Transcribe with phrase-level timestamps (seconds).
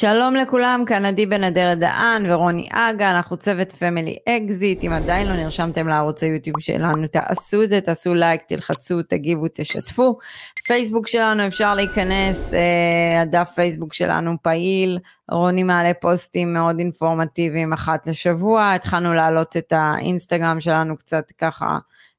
[0.00, 5.28] שלום לכולם, כאן עדי בן אדרת דהן ורוני אגה, אנחנו צוות Family Exit, אם עדיין
[5.28, 10.18] לא נרשמתם לערוץ היוטיוב שלנו, תעשו את זה, תעשו לייק, תלחצו, תגיבו, תשתפו.
[10.66, 14.98] פייסבוק שלנו אפשר להיכנס, אה, הדף פייסבוק שלנו פעיל,
[15.30, 21.78] רוני מעלה פוסטים מאוד אינפורמטיביים אחת לשבוע, התחלנו להעלות את האינסטגרם שלנו קצת ככה,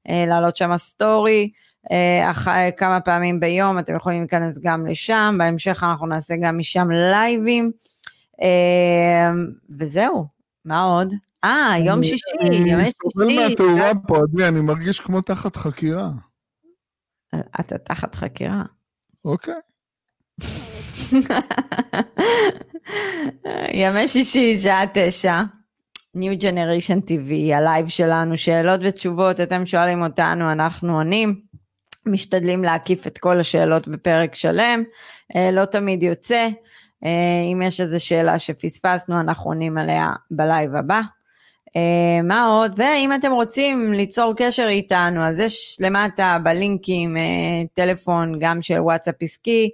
[0.09, 1.49] אה, להעלות שם סטורי.
[1.92, 2.48] אה, אח,
[2.78, 7.72] כמה פעמים ביום, אתם יכולים להיכנס גם לשם, בהמשך אנחנו נעשה גם משם לייבים,
[8.42, 9.32] אה,
[9.80, 10.26] וזהו,
[10.66, 11.14] מה עוד?
[11.44, 12.74] אה, יום שישי, יום שישי.
[12.76, 16.10] אני סובל מהתאורה פה, עדי, אני מרגיש כמו תחת חקירה.
[17.60, 18.64] אתה תחת חקירה.
[19.26, 19.54] אוקיי.
[23.82, 25.41] ימי שישי, שעה תשע.
[26.18, 31.48] New Generation TV, הלייב שלנו, שאלות ותשובות, אתם שואלים אותנו, אנחנו עונים.
[32.12, 34.84] משתדלים להקיף את כל השאלות בפרק שלם,
[35.35, 36.48] אה, לא תמיד יוצא,
[37.05, 37.10] אה,
[37.54, 41.02] אם יש איזו שאלה שפספסנו אנחנו עונים עליה בלייב הבא.
[41.76, 42.74] אה, מה עוד?
[42.76, 47.18] ואם אתם רוצים ליצור קשר איתנו, אז יש למטה בלינקים
[47.74, 49.70] טלפון גם של וואטסאפ עסקי,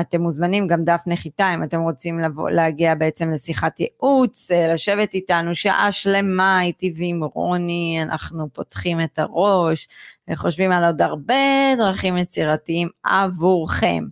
[0.00, 5.14] אתם מוזמנים, גם דף נחיתה, אם אתם רוצים לבוא, להגיע בעצם לשיחת ייעוץ, אה, לשבת
[5.14, 9.88] איתנו שעה שלמה, איתי ועם רוני, אנחנו פותחים את הראש
[10.30, 14.04] וחושבים על עוד הרבה דרכים יצירתיים עבורכם.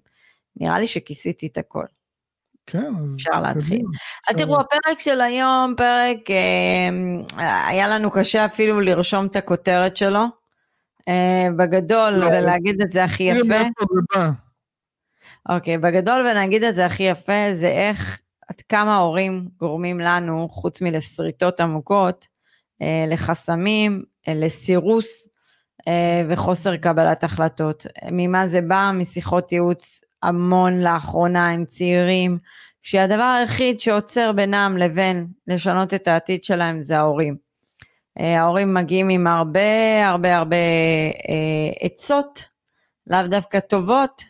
[0.56, 1.84] נראה לי שכיסיתי את הכל.
[2.66, 3.16] כן, אז...
[3.16, 3.82] אפשר להתחיל.
[4.30, 10.24] אז תראו, הפרק של היום, פרק, אה, היה לנו קשה אפילו לרשום את הכותרת שלו,
[11.08, 13.62] אה, בגדול, לא, ולהגיד את זה הכי יפה.
[15.48, 20.82] אוקיי, בגדול ונגיד את זה הכי יפה, זה איך, עד כמה ההורים גורמים לנו, חוץ
[20.82, 22.28] מלשריטות עמוקות,
[22.82, 25.28] אה, לחסמים, אה, לסירוס
[25.88, 27.86] אה, וחוסר קבלת החלטות.
[28.12, 28.90] ממה זה בא?
[28.94, 32.38] משיחות ייעוץ המון לאחרונה עם צעירים,
[32.82, 37.36] שהדבר היחיד שעוצר בינם לבין לשנות את העתיד שלהם זה ההורים.
[38.16, 40.56] ההורים מגיעים עם הרבה הרבה הרבה
[41.80, 42.44] עצות,
[43.06, 44.22] לאו דווקא טובות,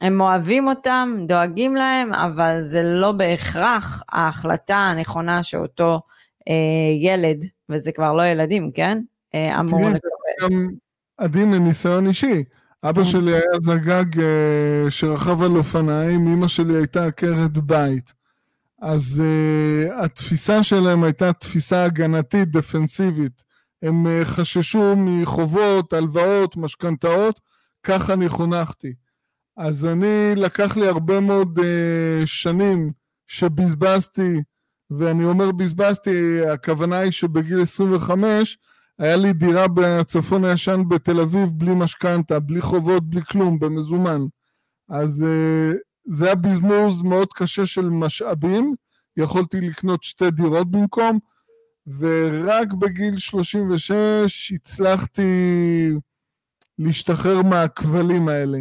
[0.00, 6.00] הם אוהבים אותם, דואגים להם, אבל זה לא בהכרח ההחלטה הנכונה שאותו
[6.48, 6.54] אה,
[7.00, 9.02] ילד, וזה כבר לא ילדים, כן?
[9.34, 10.00] אה, אמור לקבל.
[10.42, 10.68] גם
[11.18, 12.44] עדין לניסיון אישי.
[12.84, 13.04] אבא כן.
[13.04, 18.20] שלי היה זגג אה, שרכב על אופניים, אמא שלי הייתה עקרת בית.
[18.80, 23.44] אז uh, התפיסה שלהם הייתה תפיסה הגנתית, דפנסיבית.
[23.82, 27.40] הם uh, חששו מחובות, הלוואות, משכנתאות,
[27.82, 28.92] ככה אני חונכתי.
[29.62, 31.62] אז אני, לקח לי הרבה מאוד uh,
[32.24, 32.92] שנים
[33.26, 34.42] שבזבזתי,
[34.90, 38.58] ואני אומר בזבזתי, הכוונה היא שבגיל 25
[38.98, 44.20] היה לי דירה בצפון הישן בתל אביב בלי משכנתה, בלי חובות, בלי כלום, במזומן.
[44.88, 45.76] אז uh,
[46.08, 48.74] זה היה בזמוז מאוד קשה של משאבים,
[49.16, 51.18] יכולתי לקנות שתי דירות במקום,
[51.98, 55.22] ורק בגיל 36 הצלחתי
[56.78, 58.58] להשתחרר מהכבלים האלה.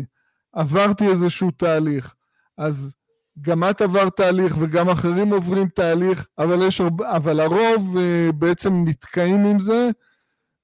[0.54, 2.16] עברתי איזשהו תהליך.
[2.58, 2.96] אז
[3.42, 8.84] גם את עברת תהליך וגם אחרים עוברים תהליך, אבל, יש הרבה, אבל הרוב uh, בעצם
[8.88, 9.90] נתקעים עם זה,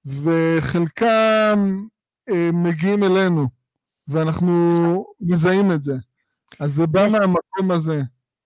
[0.06, 1.84] וחלקם
[2.30, 3.48] uh, מגיעים אלינו,
[4.08, 5.96] ואנחנו מזהים את זה.
[6.60, 8.02] אז זה בא יש, מהמקום הזה.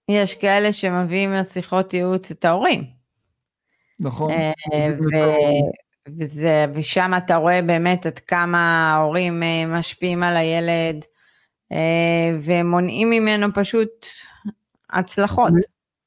[0.09, 2.83] יש כאלה שמביאים לשיחות ייעוץ את ההורים.
[4.00, 4.31] נכון.
[4.31, 4.35] Uh,
[6.19, 11.19] וזה, ושם אתה רואה באמת עד כמה ההורים משפיעים על הילד, אה,
[12.44, 14.06] ומונעים ממנו פשוט
[14.90, 15.50] הצלחות.
[15.50, 15.59] אני,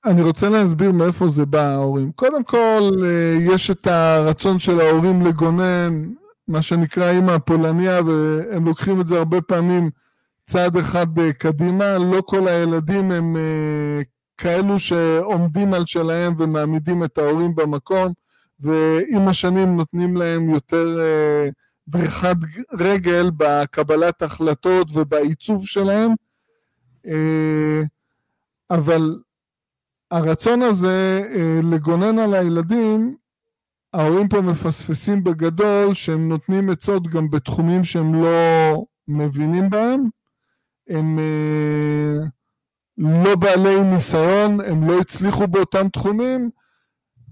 [0.04, 2.12] אני רוצה להסביר מאיפה זה בא ההורים.
[2.12, 6.04] קודם כל, אה, יש את הרצון של ההורים לגונן,
[6.48, 9.90] מה שנקרא אימא הפולניה, והם לוקחים את זה הרבה פעמים
[10.44, 11.98] צעד אחד אה, קדימה.
[11.98, 13.36] לא כל הילדים הם
[14.38, 18.12] כאלו שעומדים על שלהם ומעמידים את ההורים במקום,
[18.60, 20.98] ועם השנים נותנים להם יותר...
[21.88, 22.36] דריכת
[22.72, 26.10] רגל בקבלת החלטות ובעיצוב שלהם,
[27.06, 27.82] אה,
[28.70, 29.18] אבל
[30.10, 33.16] הרצון הזה אה, לגונן על הילדים,
[33.92, 40.04] ההורים פה מפספסים בגדול שהם נותנים עצות גם בתחומים שהם לא מבינים בהם,
[40.88, 42.26] הם אה,
[42.98, 46.50] לא בעלי ניסיון, הם לא הצליחו באותם תחומים,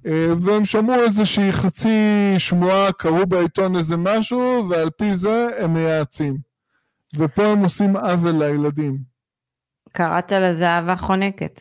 [0.05, 6.37] והם שמעו איזושהי חצי שמועה, קראו בעיתון איזה משהו, ועל פי זה הם מייעצים.
[7.17, 8.99] ופה הם עושים עוול לילדים.
[9.93, 11.61] קראת לזה אהבה חונקת.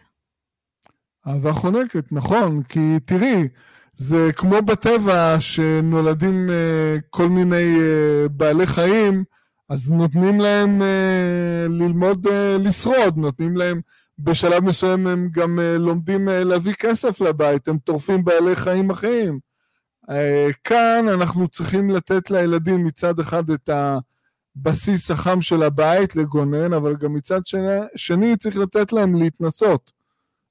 [1.28, 3.48] אהבה חונקת, נכון, כי תראי,
[3.96, 9.24] זה כמו בטבע שנולדים uh, כל מיני uh, בעלי חיים,
[9.70, 13.82] אז נותנים להם uh, ללמוד uh, לשרוד, נותנים להם
[14.20, 19.40] בשלב מסוים הם גם אה, לומדים אה, להביא כסף לבית, הם טורפים בעלי חיים אחרים.
[20.64, 27.14] כאן אנחנו צריכים לתת לילדים מצד אחד את הבסיס החם של הבית, לגונן, אבל גם
[27.14, 29.92] מצד שני, שני צריך לתת להם להתנסות,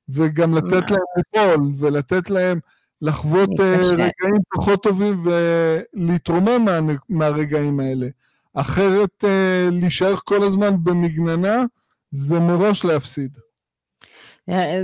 [0.08, 2.58] וגם לתת להם ליפול, ולתת להם
[3.02, 6.78] לחוות רגעים פחות טובים ולהתרומם מה,
[7.08, 8.08] מהרגעים האלה.
[8.54, 9.24] אחרת
[9.72, 11.64] להישאר כל הזמן במגננה,
[12.10, 13.38] זה מראש להפסיד.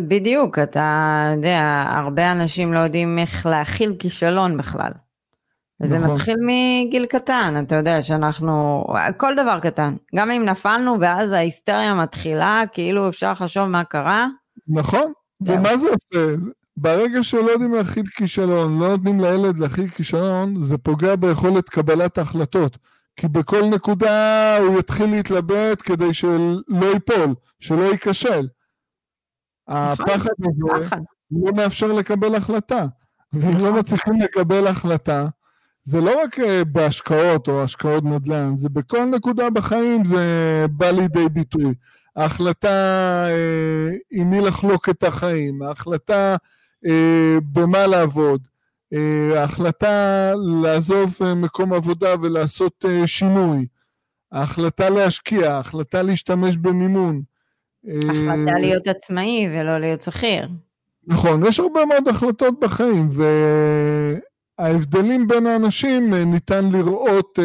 [0.09, 4.91] בדיוק, אתה יודע, הרבה אנשים לא יודעים איך להכיל כישלון בכלל.
[5.81, 6.11] נכון.
[6.11, 8.85] מתחיל מגיל קטן, אתה יודע שאנחנו,
[9.17, 14.27] כל דבר קטן, גם אם נפלנו ואז ההיסטריה מתחילה, כאילו אפשר לחשוב מה קרה.
[14.69, 16.35] נכון, ומה זה עושה?
[16.77, 22.79] ברגע שלא יודעים להכיל כישלון, לא נותנים לילד להכיל כישלון, זה פוגע ביכולת קבלת ההחלטות.
[23.17, 28.47] כי בכל נקודה הוא יתחיל להתלבט כדי שלא ייפול, שלא ייכשל.
[29.69, 30.89] נכון, הפחד הזה
[31.31, 32.87] לא מאפשר לקבל החלטה.
[33.33, 33.79] ואם לא נכון.
[33.79, 35.27] מצליחים לקבל החלטה,
[35.85, 40.25] זה לא רק אה, בהשקעות או השקעות נדל"ן, זה בכל נקודה בחיים זה
[40.71, 41.75] בא לידי ביטוי.
[42.17, 42.69] ההחלטה
[43.29, 46.37] אה, עם מי לחלוק את החיים, ההחלטה
[46.87, 48.41] אה, במה לעבוד,
[48.93, 50.33] אה, ההחלטה
[50.63, 53.67] לעזוב אה, מקום עבודה ולעשות אה, שינוי,
[54.33, 57.23] ההחלטה להשקיע, ההחלטה להשתמש במימון.
[57.89, 60.49] החלטה להיות עצמאי ולא להיות שכיר.
[61.07, 63.09] נכון, יש הרבה מאוד החלטות בחיים,
[64.59, 67.39] וההבדלים בין האנשים ניתן לראות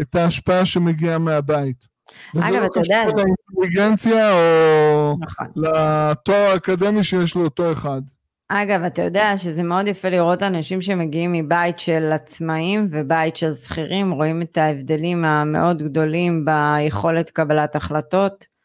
[0.00, 1.98] את ההשפעה שמגיעה מהבית.
[2.38, 3.02] אגב, אתה יודע...
[3.06, 3.22] וזה לא קשור
[3.56, 5.46] לאינטליגנציה או נכון.
[5.56, 8.00] לתואר האקדמי שיש לאותו אחד.
[8.48, 14.10] אגב, אתה יודע שזה מאוד יפה לראות אנשים שמגיעים מבית של עצמאים ובית של שכירים,
[14.10, 18.57] רואים את ההבדלים המאוד גדולים ביכולת קבלת החלטות.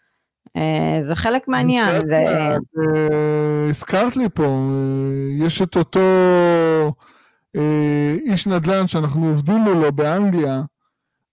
[0.57, 2.01] אה, זה חלק מהעניין.
[2.11, 2.55] אה,
[3.69, 6.01] הזכרת לי פה, אה, יש את אותו
[8.25, 10.61] איש נדל"ן שאנחנו עובדים מולו באנגליה,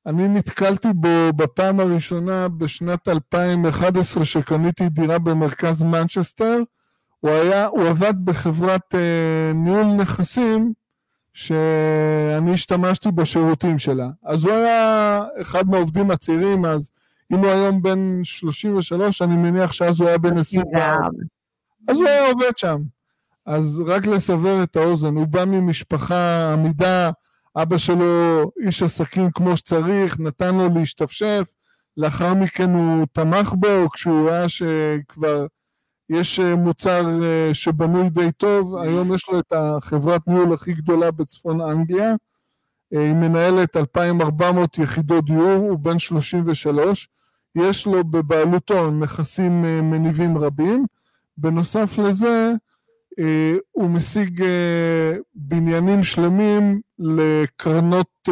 [0.07, 6.63] אני נתקלתי בו בפעם הראשונה בשנת 2011 שקניתי דירה במרכז מנצ'סטר,
[7.21, 10.73] הוא היה, הוא עבד בחברת אה, ניהול נכסים
[11.33, 14.09] שאני השתמשתי בשירותים שלה.
[14.25, 16.91] אז הוא היה אחד מהעובדים הצעירים, אז
[17.33, 21.09] אם הוא היום בן 33, אני מניח שאז הוא היה בן 24.
[21.89, 22.83] אז הוא היה עובד שם.
[23.47, 27.11] אז רק לסבר את האוזן, הוא בא ממשפחה עמידה,
[27.57, 31.53] אבא שלו איש עסקים כמו שצריך, נתן לו להשתפשף,
[31.97, 35.47] לאחר מכן הוא תמך בו כשהוא ראה שכבר
[36.11, 41.11] יש אה, מוצר אה, שבנוי די טוב, היום יש לו את החברת ניהול הכי גדולה
[41.11, 42.15] בצפון אנגליה,
[42.95, 47.09] אה, היא מנהלת 2,400 יחידות דיור, הוא בן 33,
[47.55, 50.87] יש לו בבעלותו נכסים מניבים רבים,
[51.39, 52.53] בנוסף לזה
[53.71, 54.45] הוא משיג
[55.35, 58.29] בניינים שלמים לקרנות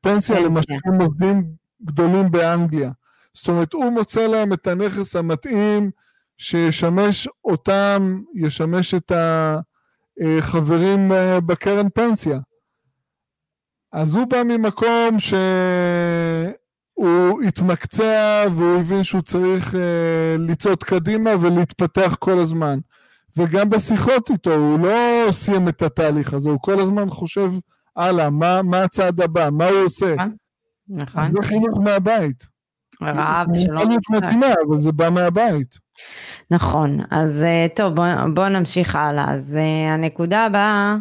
[0.00, 1.00] פנסיה למשקיעים.
[1.00, 1.44] עובדים
[1.84, 2.90] גדולים באנגליה.
[3.32, 5.90] זאת אומרת, הוא מוצא להם את הנכס המתאים,
[6.38, 9.12] שישמש אותם, ישמש את
[10.20, 12.38] החברים אה, בקרן פנסיה.
[13.92, 15.16] אז הוא בא ממקום
[16.98, 19.80] שהוא התמקצע והוא הבין שהוא צריך אה,
[20.38, 22.78] לצעוד קדימה ולהתפתח כל הזמן.
[23.36, 27.52] וגם בשיחות איתו, הוא לא סיים את התהליך הזה, הוא כל הזמן חושב
[27.96, 30.14] הלאה, מה, מה הצעד הבא, מה הוא עושה.
[30.14, 30.36] נכון.
[30.88, 31.32] נכון.
[31.32, 32.46] זה חינוך מהבית.
[33.02, 33.82] רעב שלא.
[34.10, 35.78] מתאימה, אבל זה בא מהבית.
[36.50, 39.34] נכון, אז אה, טוב, בואו בוא נמשיך הלאה.
[39.34, 40.96] אז uh, הנקודה הבאה,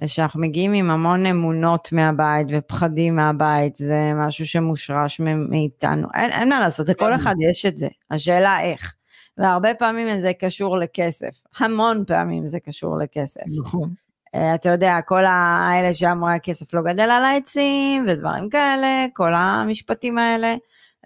[0.00, 6.08] זה שאנחנו מגיעים עם המון אמונות מהבית ופחדים מהבית, זה משהו שמושרש מאיתנו.
[6.14, 7.88] אין, אין מה לעשות, לכל אחד יש את זה.
[8.10, 8.94] השאלה איך.
[9.38, 11.42] והרבה פעמים זה קשור לכסף.
[11.58, 13.40] המון פעמים זה קשור לכסף.
[13.58, 13.90] נכון.
[14.36, 20.18] Uh, אתה יודע, כל האלה שאמרו הכסף לא גדל על העצים ודברים כאלה, כל המשפטים
[20.18, 20.56] האלה.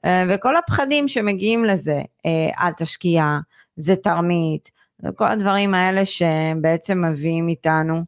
[0.05, 3.39] אה, וכל הפחדים שמגיעים לזה, אה, אל תשקיע,
[3.77, 4.71] זה תרמית,
[5.05, 8.03] וכל הדברים האלה שבעצם מביאים איתנו,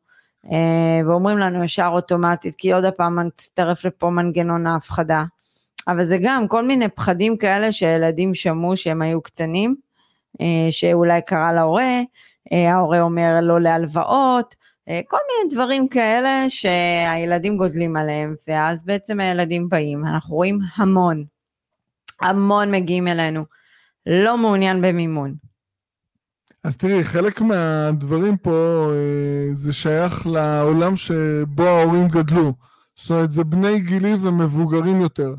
[1.07, 5.25] ואומרים לנו ישר אוטומטית, כי עוד הפעם מצטרף לפה מנגנון ההפחדה.
[5.89, 9.77] אבל זה גם כל מיני פחדים כאלה שילדים שמעו שהם היו קטנים,
[10.71, 12.01] שאולי קרה להורה,
[12.53, 14.55] ההורה אומר לא להלוואות,
[15.09, 21.25] כל מיני דברים כאלה שהילדים גודלים עליהם, ואז בעצם הילדים באים, אנחנו רואים המון
[22.23, 23.45] המון מגיעים אלינו.
[24.07, 25.35] לא מעוניין במימון.
[26.65, 32.53] אז תראי, חלק מהדברים פה אה, זה שייך לעולם שבו ההורים גדלו.
[32.97, 35.35] זאת אומרת, זה בני גילי ומבוגרים יותר.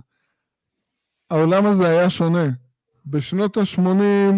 [1.32, 2.46] העולם הזה היה שונה.
[3.06, 4.36] בשנות ה-80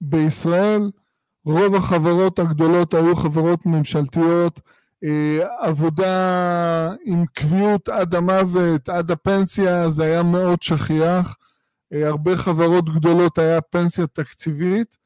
[0.00, 0.90] בישראל,
[1.44, 4.60] רוב החברות הגדולות היו חברות ממשלתיות,
[5.04, 11.36] אה, עבודה עם קביעות עד המוות, עד הפנסיה, זה היה מאוד שכיח.
[11.92, 15.05] אה, הרבה חברות גדולות היה פנסיה תקציבית,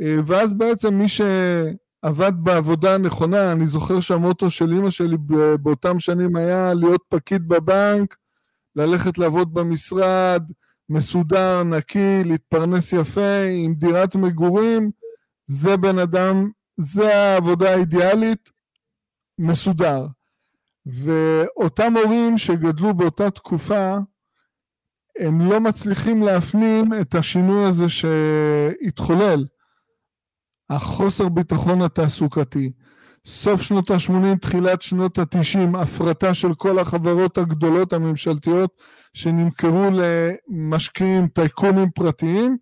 [0.00, 5.16] ואז בעצם מי שעבד בעבודה הנכונה, אני זוכר שהמוטו של אימא שלי
[5.62, 8.16] באותם שנים היה להיות פקיד בבנק,
[8.76, 10.42] ללכת לעבוד במשרד,
[10.88, 14.90] מסודר, נקי, להתפרנס יפה, עם דירת מגורים,
[15.46, 18.50] זה בן אדם, זה העבודה האידיאלית,
[19.38, 20.06] מסודר.
[20.86, 23.96] ואותם הורים שגדלו באותה תקופה,
[25.18, 29.44] הם לא מצליחים להפנים את השינוי הזה שהתחולל.
[30.70, 32.70] החוסר ביטחון התעסוקתי.
[33.26, 38.70] סוף שנות ה-80, תחילת שנות ה-90, הפרטה של כל החברות הגדולות הממשלתיות
[39.14, 42.56] שנמכרו למשקיעים, טייקונים פרטיים,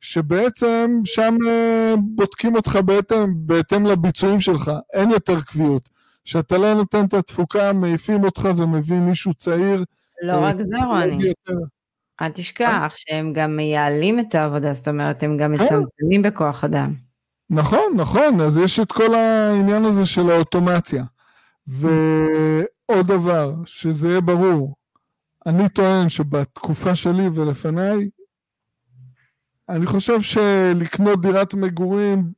[0.00, 5.88] שבעצם שם אה, בודקים אותך בהתאם, בהתאם לביצועים שלך, אין יותר קביעות.
[6.24, 9.84] כשאתה לא נותן את התפוקה, מעיפים אותך ומביאים מישהו צעיר.
[10.22, 11.32] לא רק זה, רוני.
[12.22, 15.64] אל תשכח שהם גם מייעלים את העבודה, זאת אומרת, הם גם כן.
[15.64, 16.94] מצמצמים בכוח אדם.
[17.52, 21.04] נכון, נכון, אז יש את כל העניין הזה של האוטומציה.
[21.66, 24.74] ועוד דבר, שזה יהיה ברור,
[25.46, 28.10] אני טוען שבתקופה שלי ולפניי,
[29.68, 32.32] אני חושב שלקנות דירת מגורים,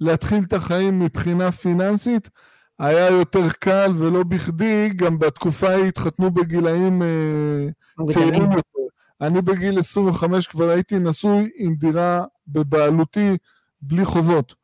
[0.00, 2.30] להתחיל את החיים מבחינה פיננסית,
[2.78, 8.82] היה יותר קל ולא בכדי, גם בתקופה ההיא התחתנו בגילאים אה, צעירים יותר.
[9.20, 13.36] אני בגיל 25 כבר הייתי נשוי עם דירה בבעלותי
[13.82, 14.54] בלי חובות.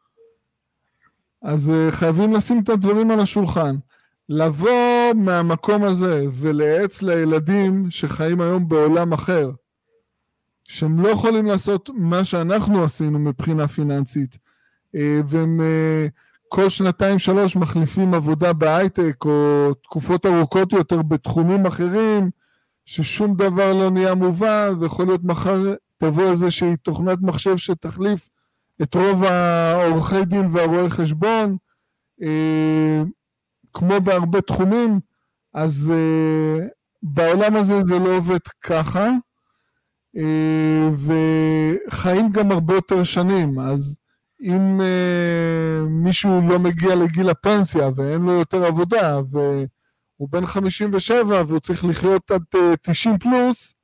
[1.43, 3.77] אז uh, חייבים לשים את הדברים על השולחן.
[4.29, 9.51] לבוא מהמקום הזה ולייעץ לילדים שחיים היום בעולם אחר,
[10.65, 16.11] שהם לא יכולים לעשות מה שאנחנו עשינו מבחינה פיננסית, uh, והם uh,
[16.49, 22.31] כל שנתיים שלוש מחליפים עבודה בהייטק, או תקופות ארוכות יותר בתחומים אחרים,
[22.85, 28.29] ששום דבר לא נהיה מובן, ויכול להיות מחר תבוא איזושהי תוכנת מחשב שתחליף
[28.83, 31.57] את רוב העורכי דין והרואי חשבון,
[32.23, 33.03] אה,
[33.73, 35.01] כמו בהרבה תחומים,
[35.55, 36.67] אז אה,
[37.03, 39.09] בעולם הזה זה לא עובד ככה,
[40.17, 40.89] אה,
[41.87, 43.97] וחיים גם הרבה יותר שנים, אז
[44.43, 44.81] אם
[45.89, 52.31] מישהו לא מגיע לגיל הפנסיה ואין לו יותר עבודה, והוא בן 57 והוא צריך לחיות
[52.31, 53.75] עד אה, 90 פלוס,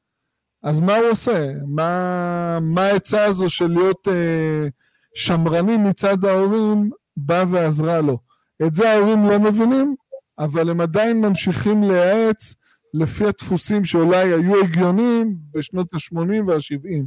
[0.62, 1.50] אז מה הוא עושה?
[1.66, 4.68] מה, מה העצה הזו של להיות אה,
[5.14, 8.18] שמרני מצד ההורים באה ועזרה לו?
[8.66, 9.94] את זה ההורים לא מבינים,
[10.38, 12.54] אבל הם עדיין ממשיכים לייעץ
[12.94, 17.04] לפי הדפוסים שאולי היו הגיוניים בשנות ה-80 וה-70.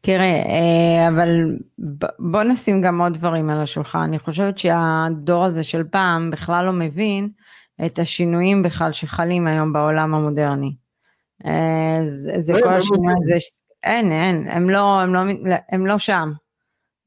[0.00, 1.28] תראה, אה, אבל
[2.18, 3.98] בוא נשים גם עוד דברים על השולחן.
[3.98, 7.28] אני חושבת שהדור הזה של פעם בכלל לא מבין
[7.86, 10.74] את השינויים בכלל שחלים היום בעולם המודרני.
[11.46, 13.34] אה, זה, זה לא, כל לא השינוי הזה,
[13.82, 15.20] אין, אין, הם לא, הם לא,
[15.72, 16.32] הם לא שם.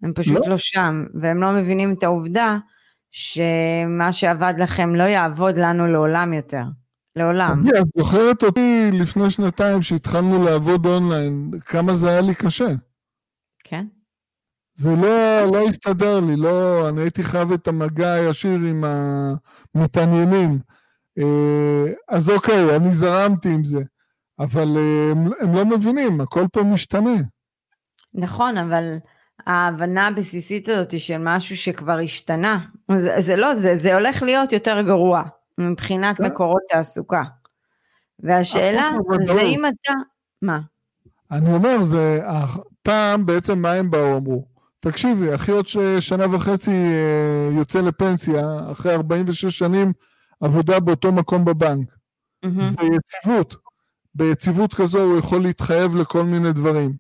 [0.03, 0.49] הם פשוט לא?
[0.49, 2.57] לא שם, והם לא מבינים את העובדה
[3.11, 6.63] שמה שעבד לכם לא יעבוד לנו לעולם יותר.
[7.15, 7.63] לעולם.
[7.79, 12.67] את זוכרת אותי לפני שנתיים שהתחלנו לעבוד אונליין, כמה זה היה לי קשה.
[13.63, 13.85] כן.
[14.73, 18.83] זה לא, לא הסתדר לי, לא, אני הייתי חייב את המגע הישיר עם
[19.75, 20.59] המתעניינים.
[21.17, 23.81] אה, אז אוקיי, אני זרמתי עם זה,
[24.39, 27.15] אבל אה, הם, הם לא מבינים, הכל פה משתנה.
[28.13, 28.97] נכון, אבל
[29.47, 32.59] ההבנה הבסיסית הזאת של משהו שכבר השתנה,
[32.95, 35.23] זה, זה לא, זה, זה הולך להיות יותר גרוע.
[35.57, 36.25] מבחינת כן.
[36.25, 37.23] מקורות תעסוקה.
[38.19, 38.83] והשאלה
[39.25, 39.93] זה אם אתה,
[40.41, 40.59] מה?
[41.31, 42.21] אני אומר, זה,
[42.83, 44.45] פעם בעצם מה הם באו אמרו?
[44.79, 45.67] תקשיבי, אחי עוד
[45.99, 49.93] שנה וחצי אה, יוצא לפנסיה, אחרי 46 שנים
[50.41, 51.89] עבודה באותו מקום בבנק.
[52.45, 52.63] Mm-hmm.
[52.63, 53.55] זה יציבות.
[54.15, 56.93] ביציבות כזו הוא יכול להתחייב לכל מיני דברים.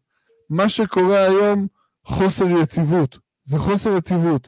[0.49, 1.67] מה שקורה היום,
[2.05, 3.19] חוסר יציבות.
[3.43, 4.47] זה חוסר יציבות.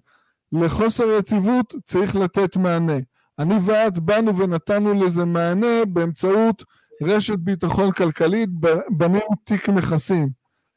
[0.52, 2.98] לחוסר יציבות צריך לתת מענה.
[3.40, 6.64] אני ואת באנו ונתנו לזה מענה באמצעות
[7.02, 8.50] רשת ביטחון כלכלית,
[8.90, 10.30] בנינו תיק נכסים.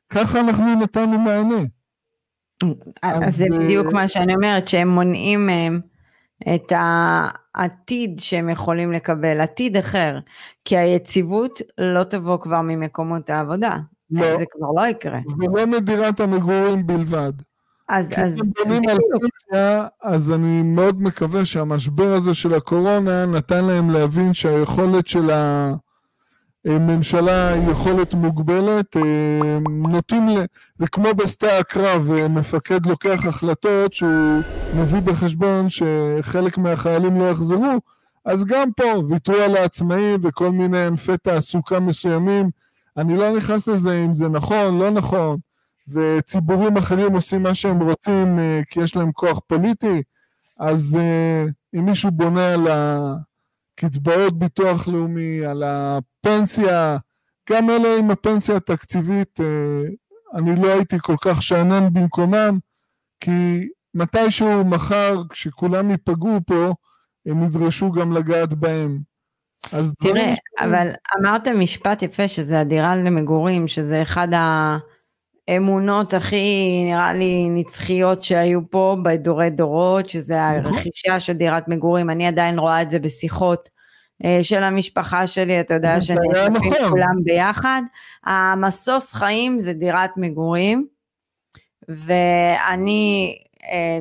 [0.08, 1.62] ככה אנחנו נתנו מענה.
[3.02, 5.80] אז, אז זה בדיוק מה שאני אומרת, שהם מונעים מהם
[6.54, 10.18] את העתיד שהם יכולים לקבל, עתיד אחר,
[10.64, 13.76] כי היציבות לא תבוא כבר ממקומות העבודה.
[14.10, 14.38] לא.
[14.38, 15.18] זה כבר לא יקרה.
[15.38, 17.32] ולא מדירת המגורים בלבד.
[17.88, 18.34] אז, אז...
[18.34, 24.34] כי בונים על פנסיה, אז אני מאוד מקווה שהמשבר הזה של הקורונה נתן להם להבין
[24.34, 25.30] שהיכולת של
[26.66, 28.96] ממשלה יכולת מוגבלת,
[29.68, 30.44] נוטים, ל...
[30.76, 34.42] זה כמו בשדה הקרב, מפקד לוקח החלטות שהוא
[34.74, 37.74] מביא בחשבון שחלק מהחיילים לא יחזרו,
[38.24, 42.50] אז גם פה ויתרו על העצמאים וכל מיני ענפי תעסוקה מסוימים,
[42.96, 45.38] אני לא נכנס לזה אם זה נכון, לא נכון,
[45.88, 48.38] וציבורים אחרים עושים מה שהם רוצים
[48.70, 50.02] כי יש להם כוח פוליטי,
[50.58, 50.98] אז
[51.74, 56.96] אם מישהו בונה על הקצבאות ביטוח לאומי, על הפנסיה,
[57.50, 59.88] גם אלה עם הפנסיה התקציבית, אה,
[60.34, 62.58] אני לא הייתי כל כך שאנן במקומם,
[63.20, 66.74] כי מתישהו מחר, כשכולם ייפגעו פה,
[67.26, 68.98] הם ידרשו גם לגעת בהם.
[69.72, 70.38] אז תראה, ש...
[70.60, 70.88] אבל
[71.20, 74.78] אמרת משפט יפה שזה הדירה למגורים, שזה אחד ה...
[75.56, 80.74] אמונות הכי נראה לי נצחיות שהיו פה בדורי דורות, שזה נכון.
[80.74, 83.68] הרכישה של דירת מגורים, אני עדיין רואה את זה בשיחות
[84.24, 86.88] אה, של המשפחה שלי, אתה יודע שנשאפים נכון.
[86.90, 87.82] כולם ביחד.
[88.24, 90.86] המסוס חיים זה דירת מגורים,
[91.88, 93.98] ואני, אה,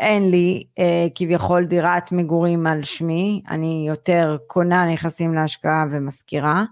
[0.00, 6.64] אין לי אה, כביכול דירת מגורים על שמי, אני יותר קונה נכסים להשקעה ומשכירה.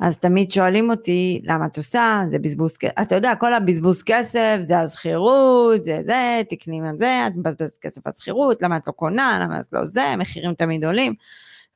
[0.00, 2.22] אז תמיד שואלים אותי, למה את עושה?
[2.30, 7.24] זה בזבוז כסף, אתה יודע, כל הבזבוז כסף, זה הזכירות, זה זה, תקני את זה,
[7.26, 10.84] את מבזבזת כסף על זכירות, למה את לא קונה, למה את לא זה, מחירים תמיד
[10.84, 11.14] עולים.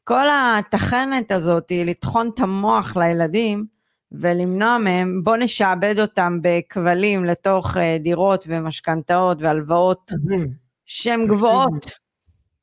[0.05, 3.67] כל התחנת הזאת, לטחון את המוח לילדים,
[4.13, 10.13] ולמנוע מהם, בוא נשעבד אותם בכבלים לתוך אה, דירות ומשכנתאות והלוואות
[10.87, 11.87] שהן גבוהות.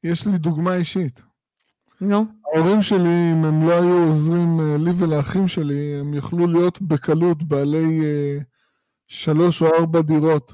[0.03, 1.21] יש לי דוגמה אישית.
[2.01, 2.25] נו.
[2.53, 7.43] ההורים שלי, אם הם לא היו עוזרים אה, לי ולאחים שלי, הם יכלו להיות בקלות
[7.43, 8.37] בעלי אה,
[9.07, 10.53] שלוש או ארבע דירות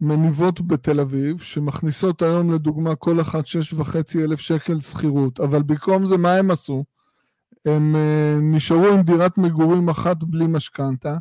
[0.00, 6.06] מניבות בתל אביב, שמכניסות היום לדוגמה כל אחת שש וחצי אלף שקל שכירות, אבל במקום
[6.06, 6.84] זה מה הם עשו?
[7.64, 11.16] הם אה, נשארו עם דירת מגורים אחת בלי משכנתה.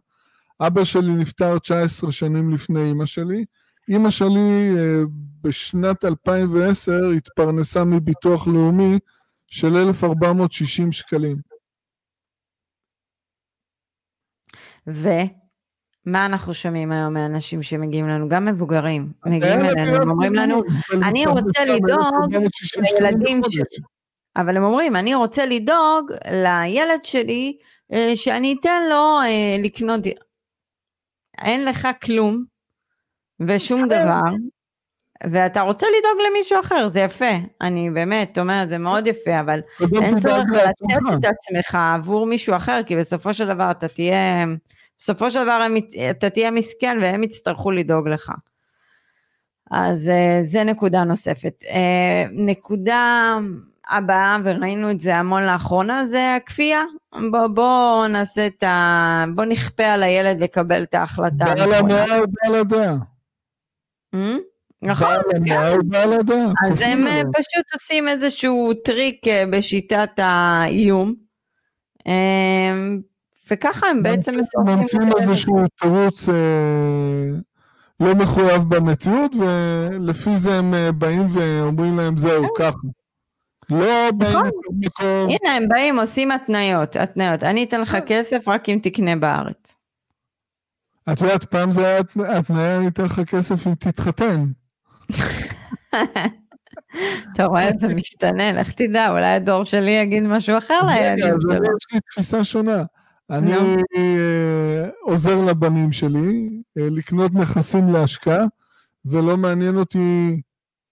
[0.62, 3.46] אבא שלי נפטר 19 שנים לפני אמא שלי.
[3.90, 4.70] אמא שלי
[5.42, 9.00] בשנת 2010 התפרנסה מביטוח לאומי
[9.48, 11.38] של 1,460 שקלים.
[14.88, 20.62] ומה אנחנו שומעים היום מאנשים שמגיעים לנו, גם מבוגרים, מגיעים אלינו, הם אומרים לנו,
[21.10, 22.36] אני רוצה לדאוג
[23.00, 23.64] לילדים שלי.
[24.36, 27.58] אבל הם אומרים, אני רוצה לדאוג לילד שלי,
[27.94, 30.02] אה, שאני אתן לו אה, לקנות,
[31.38, 32.46] אין לך כלום
[33.48, 34.22] ושום דבר,
[35.32, 37.32] ואתה רוצה לדאוג למישהו אחר, זה יפה.
[37.62, 39.60] אני באמת אומרת, זה מאוד יפה, אבל
[40.02, 44.46] אין צורך לתת את עצמך עבור מישהו אחר, כי בסופו של דבר אתה תהיה,
[45.00, 45.68] בסופו של דבר
[46.12, 48.32] אתה תהיה מסכן והם יצטרכו לדאוג לך.
[49.72, 51.64] אז אה, זה נקודה נוספת.
[51.70, 53.38] אה, נקודה
[53.90, 56.84] הבאה, וראינו את זה המון לאחרונה, זה הכפייה.
[57.32, 59.26] בוא, בוא נעשה את ה...
[59.36, 61.46] בוא נכפה על הילד לקבל את ההחלטה.
[62.24, 62.96] ובעל הדעה.
[64.82, 65.08] נכון,
[66.68, 71.14] אז הם אה, פשוט עושים איזשהו טריק אה, בשיטת האיום,
[72.06, 73.02] אמ,
[73.52, 74.34] וככה הם בעצם
[74.66, 76.36] ממציאים איזשהו תירוץ אה,
[78.00, 82.64] לא מחויב במציאות, ולפי זה הם באים ואומרים להם זהו, כן.
[82.64, 82.78] ככה.
[83.72, 84.50] לא באים נכון.
[84.70, 85.30] למקום...
[85.30, 87.44] הנה, הם באים, עושים התניות, התניות.
[87.44, 89.79] אני אתן לך כסף רק אם תקנה בארץ.
[91.14, 92.00] את יודעת, פעם זה היה
[92.38, 94.46] התניה, אני אתן לך כסף אם תתחתן.
[97.34, 101.52] אתה רואה, זה משתנה, לך תדע, אולי הדור שלי יגיד משהו אחר לילדים שלו.
[101.52, 102.84] רגע, יש לי תפיסה שונה.
[103.30, 103.54] אני
[103.98, 108.46] אה, עוזר לבנים שלי אה, לקנות נכסים להשקעה,
[109.06, 110.42] ולא מעניין אותי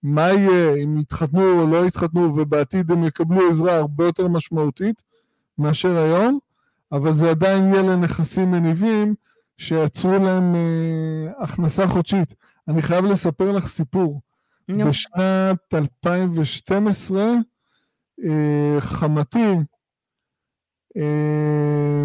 [0.02, 5.02] מה יהיה, אם יתחתנו או לא יתחתנו, ובעתיד הם יקבלו עזרה הרבה יותר משמעותית
[5.58, 6.38] מאשר היום,
[6.92, 9.14] אבל זה עדיין יהיה לנכסים מניבים
[9.58, 12.34] שיצרו להם אה, הכנסה חודשית.
[12.68, 14.20] אני חייב לספר לך סיפור.
[14.68, 17.22] בשנת 2012,
[18.24, 19.54] אה, חמתי,
[20.96, 22.04] אה,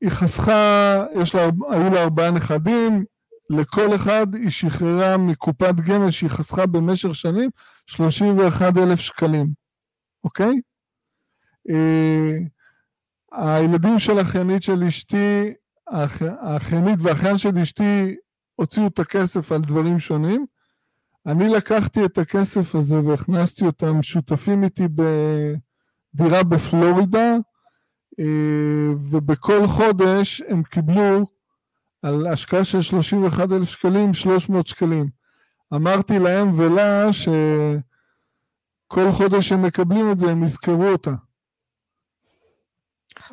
[0.00, 3.04] היא חסכה, יש לה, היו לה ארבעה נכדים,
[3.50, 7.50] לכל אחד היא שחררה מקופת גמל שהיא חסכה במשך שנים
[7.86, 9.46] 31 אלף שקלים,
[10.24, 10.60] אוקיי?
[11.70, 12.36] אה,
[13.32, 15.54] הילדים של האחיינית של אשתי,
[16.40, 18.16] האחיינית והאחיין של אשתי
[18.54, 20.46] הוציאו את הכסף על דברים שונים.
[21.26, 24.84] אני לקחתי את הכסף הזה והכנסתי אותם שותפים איתי
[26.14, 27.36] בדירה בפלורידה,
[28.20, 31.26] אה, ובכל חודש הם קיבלו
[32.02, 35.08] על השקעה של 31 אלף שקלים, 300 שקלים.
[35.74, 41.14] אמרתי להם ולה שכל חודש שהם מקבלים את זה, הם יזכרו אותה.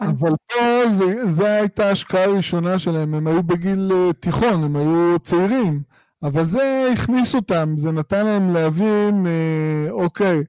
[0.02, 0.08] נכון.
[0.08, 5.20] אבל פה זה, זה הייתה ההשקעה הראשונה שלהם, הם היו בגיל אה, תיכון, הם היו
[5.20, 5.82] צעירים,
[6.24, 10.44] אבל זה הכניס אותם, זה נתן להם להבין, אה, אוקיי,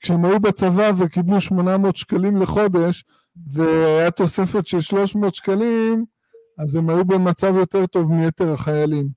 [0.00, 3.04] כשהם היו בצבא וקיבלו 800 שקלים לחודש,
[3.52, 6.04] והיה תוספת של 300 שקלים,
[6.58, 9.08] אז הם היו במצב יותר טוב מיתר החיילים.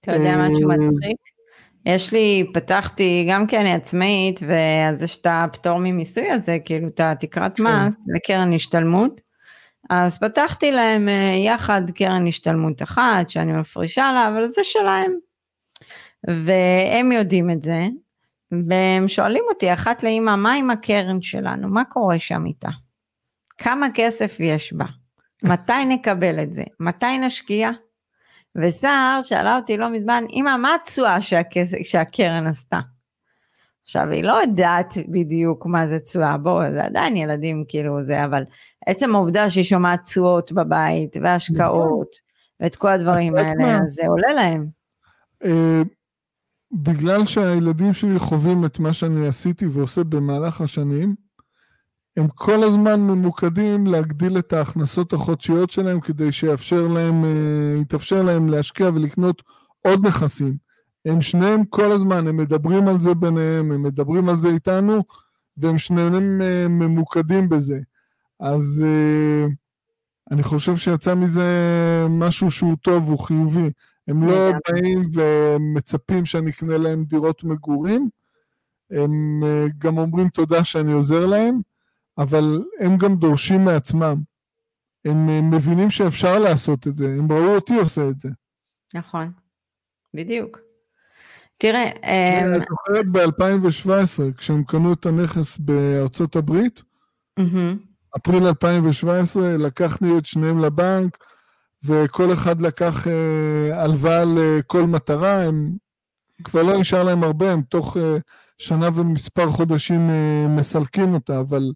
[0.00, 1.33] אתה יודע אה, משהו מצחיק?
[1.86, 7.00] יש לי, פתחתי גם כי אני עצמאית, ואז יש את הפטור ממיסוי הזה, כאילו את
[7.00, 7.62] התקרת כן.
[7.62, 9.20] מס לקרן השתלמות.
[9.90, 15.12] אז פתחתי להם אה, יחד קרן השתלמות אחת, שאני מפרישה לה, אבל זה שלהם.
[16.28, 17.86] והם יודעים את זה,
[18.68, 21.68] והם שואלים אותי אחת לאמא, מה עם הקרן שלנו?
[21.68, 22.68] מה קורה שם איתה?
[23.58, 24.86] כמה כסף יש בה?
[25.42, 26.62] מתי נקבל את זה?
[26.80, 27.70] מתי נשקיע?
[28.56, 32.80] וסער שאלה אותי לא מזמן, אמא, מה התשואה שהכס- שהקרן עשתה?
[33.82, 38.42] עכשיו, היא לא יודעת בדיוק מה זה תשואה, בואו, זה עדיין ילדים כאילו זה, אבל
[38.86, 42.08] עצם העובדה שהיא שומעת תשואות בבית, והשקעות,
[42.60, 43.78] ואת כל הדברים האלה, מה?
[43.82, 44.66] אז זה עולה להם.
[45.44, 45.82] אה,
[46.72, 51.14] בגלל שהילדים שלי חווים את מה שאני עשיתי ועושה במהלך השנים,
[52.16, 58.48] הם כל הזמן ממוקדים להגדיל את ההכנסות החודשיות שלהם כדי שיאפשר להם, אה, יתאפשר להם
[58.48, 59.42] להשקיע ולקנות
[59.82, 60.56] עוד נכסים.
[61.04, 65.02] הם שניהם כל הזמן, הם מדברים על זה ביניהם, הם מדברים על זה איתנו,
[65.56, 67.78] והם שניהם אה, ממוקדים בזה.
[68.40, 69.46] אז אה,
[70.30, 71.46] אני חושב שיצא מזה
[72.10, 73.70] משהו שהוא טוב, הוא חיובי.
[74.08, 74.52] הם לא.
[74.68, 78.08] באים ומצפים שאני אקנה להם דירות מגורים,
[78.90, 79.42] הם
[79.78, 81.60] גם אומרים תודה שאני עוזר להם,
[82.18, 84.16] אבל הם גם דורשים מעצמם.
[85.04, 88.28] הם אה, מבינים שאפשר לעשות את זה, הם ראו אותי עושה את זה.
[88.94, 89.32] נכון,
[90.14, 90.58] בדיוק.
[91.58, 96.82] תראה, אמ, את זוכרת ב-2017, כשהם קנו את הנכס בארצות הברית,
[98.16, 101.18] אפריל 2017, לקחנו את שניהם לבנק,
[101.84, 105.76] וכל אחד לקח אה, הלוואה לכל מטרה, הם
[106.44, 108.16] כבר לא נשאר להם הרבה, הם תוך אה,
[108.58, 111.72] שנה ומספר חודשים אה, מסלקים אותה, אבל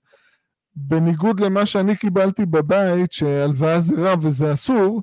[0.80, 5.02] בניגוד למה שאני קיבלתי בבית, שהלוואה זה רע וזה אסור,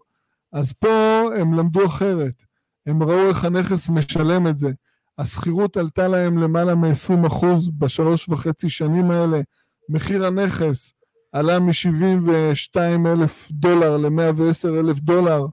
[0.53, 2.43] אז פה הם למדו אחרת.
[2.85, 4.71] הם ראו איך הנכס משלם את זה.
[5.17, 7.45] השכירות עלתה להם למעלה מ-20%
[7.77, 9.41] בשלוש וחצי שנים האלה.
[9.89, 10.93] מחיר הנכס
[11.31, 15.45] עלה מ-72 אלף דולר ל-110 אלף דולר,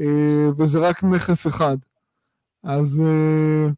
[0.00, 1.76] אה, וזה רק נכס אחד.
[2.64, 3.70] אז אה,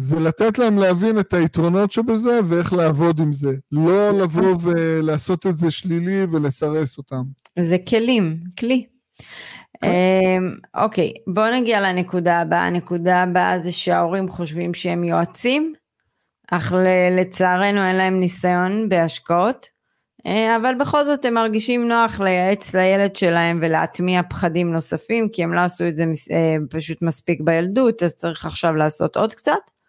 [0.00, 3.52] זה לתת להם להבין את היתרונות שבזה ואיך לעבוד עם זה.
[3.72, 7.22] לא לבוא ולעשות את זה שלילי ולסרס אותם.
[7.58, 8.86] זה כלים, כלי.
[9.84, 12.66] אמ, אוקיי, בואו נגיע לנקודה הבאה.
[12.66, 15.72] הנקודה הבאה זה שההורים חושבים שהם יועצים,
[16.50, 16.72] אך
[17.18, 19.66] לצערנו אין להם ניסיון בהשקעות,
[20.26, 25.52] אה, אבל בכל זאת הם מרגישים נוח לייעץ לילד שלהם ולהטמיע פחדים נוספים, כי הם
[25.52, 29.79] לא עשו את זה אה, פשוט מספיק בילדות, אז צריך עכשיו לעשות עוד קצת.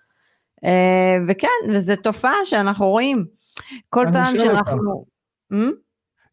[0.65, 3.25] אה, וכן, וזו תופעה שאנחנו רואים.
[3.89, 4.37] כל פעם.
[4.39, 5.05] שאנחנו...
[5.53, 5.71] אמ?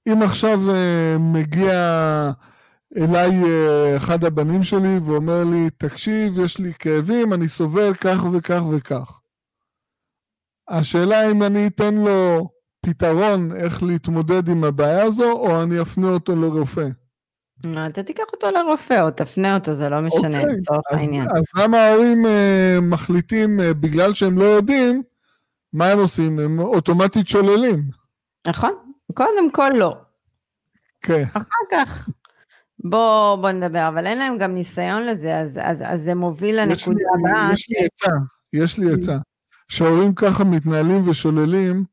[0.08, 2.30] אם עכשיו אה, מגיע
[2.96, 3.30] אליי
[3.96, 9.20] אחד הבנים שלי ואומר לי, תקשיב, יש לי כאבים, אני סובל כך וכך וכך.
[10.68, 12.48] השאלה אם אני אתן לו
[12.86, 16.88] פתרון איך להתמודד עם הבעיה הזו, או אני אפנה אותו לרופא.
[17.86, 21.28] אתה תיקח אותו לרופא או תפנה אותו, זה לא משנה אוקיי, לצורך העניין.
[21.36, 25.02] אז למה ההורים אה, מחליטים, אה, בגלל שהם לא יודעים,
[25.72, 26.38] מה הם עושים?
[26.38, 27.82] הם אוטומטית שוללים.
[28.48, 28.72] נכון?
[29.14, 29.96] קודם כל לא.
[31.02, 31.24] כן.
[31.32, 32.08] אחר כך
[32.84, 37.04] בוא, בוא נדבר, אבל אין להם גם ניסיון לזה, אז, אז, אז זה מוביל לנקודה
[37.14, 37.50] הבאה.
[37.52, 38.12] יש לי עצה,
[38.52, 39.16] יש לי עצה.
[39.68, 41.84] כשהורים ככה מתנהלים ושוללים,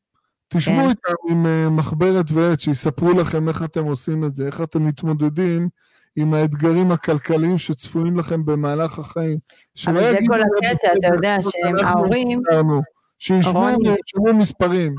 [0.57, 0.89] תשבו כן.
[0.89, 5.69] איתם עם אה, מחברת ועט, שיספרו לכם איך אתם עושים את זה, איך אתם מתמודדים
[6.15, 9.37] עם האתגרים הכלכליים שצפויים לכם במהלך החיים.
[9.87, 12.81] אבל זה כל הקטע, אתה יודע "אנחנו שהם ההורים, הכרנו".
[13.19, 13.59] שישבו.
[13.59, 14.95] וירשמו מספרים.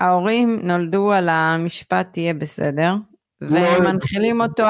[0.00, 2.94] ההורים נולדו על המשפט תהיה בסדר,
[3.40, 3.80] לא, לא.
[3.80, 4.64] מנחילים אותו,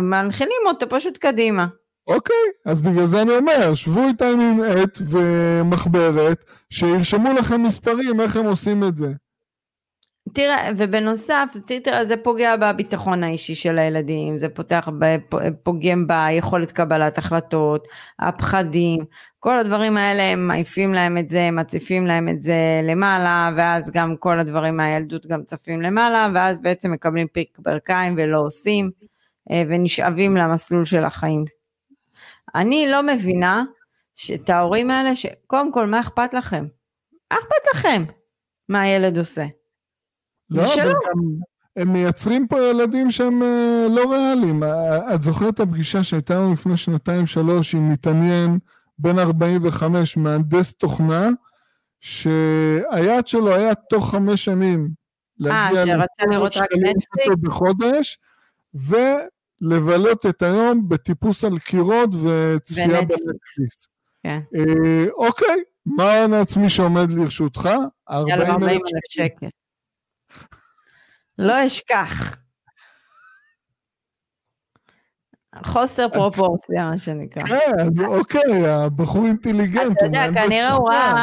[0.00, 1.66] מנחילים אותו פשוט קדימה.
[2.06, 8.36] אוקיי, אז בגלל זה אני אומר, שבו איתם עם עט ומחברת, שירשמו לכם מספרים איך
[8.36, 9.12] הם עושים את זה.
[10.34, 14.88] תראה, ובנוסף, תראה, זה פוגע בביטחון האישי של הילדים, זה פותח,
[15.62, 19.04] פוגם ביכולת קבלת החלטות, הפחדים,
[19.40, 24.16] כל הדברים האלה הם מעיפים להם את זה, מציפים להם את זה למעלה, ואז גם
[24.16, 28.90] כל הדברים מהילדות גם צפים למעלה, ואז בעצם מקבלים פיק ברכיים ולא עושים,
[29.50, 31.44] אה, ונשאבים למסלול של החיים.
[32.54, 33.64] אני לא מבינה
[34.16, 36.66] שאת ההורים האלה, שקודם כל, מה אכפת לכם?
[37.32, 38.04] מה אכפת לכם
[38.68, 39.46] מה הילד עושה?
[40.50, 40.92] לא, אבל.
[40.92, 41.20] גם
[41.76, 44.62] הם מייצרים פה ילדים שהם אה, לא ריאליים.
[45.14, 48.58] את זוכרת את הפגישה שהייתה לנו לפני שנתיים-שלוש עם מתעניין
[48.98, 51.28] בן 45, מהנדס תוכנה,
[52.00, 54.88] שהיעד שלו היה תוך חמש שנים
[55.46, 57.40] אה, שרצה לראות רק נטפליקס?
[57.40, 58.18] בחודש,
[58.74, 63.88] ולבלות את היום בטיפוס על קירות וצפייה בנטפליקס.
[64.22, 64.40] כן.
[64.56, 67.68] אה, אוקיי, מה ההון העצמי שעומד לרשותך?
[68.10, 69.48] 40 אלף שקל.
[71.38, 72.36] לא אשכח.
[75.64, 77.42] חוסר פרופורציה, מה שנקרא.
[77.42, 79.96] כן, אוקיי, הבחור אינטליגנט.
[79.96, 81.22] אתה יודע, כנראה הוא ראה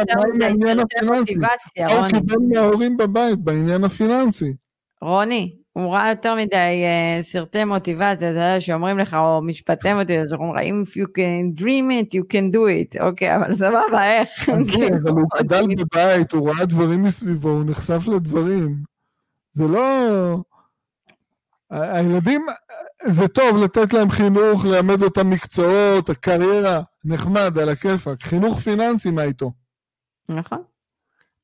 [0.00, 2.00] יותר מדי מוטיבציה, רוני.
[2.00, 4.54] הוא קיבל מההורים בבית בעניין הפיננסי.
[5.02, 10.28] רוני, הוא ראה יותר מדי uh, סרטי מוטיבציה, אתה יודע, שאומרים לך, או משפטי מוטיבציה,
[10.28, 14.48] שאומרים לך, אם you can dream it, you can do it, אוקיי, אבל סבבה, איך?
[14.48, 18.76] אבל הוא גדל בבית, הוא ראה דברים מסביבו, הוא נחשף לדברים.
[19.52, 20.36] זה לא...
[21.70, 22.46] הילדים,
[23.08, 28.22] זה טוב לתת להם חינוך, ללמד אותם מקצועות, הקריירה, נחמד, על הכיפאק.
[28.22, 29.52] חינוך פיננסי, מה איתו?
[30.28, 30.62] נכון.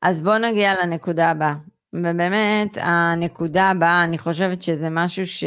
[0.02, 1.54] אז בואו נגיע לנקודה הבאה.
[1.92, 5.44] ובאמת, הנקודה הבאה, אני חושבת שזה משהו ש...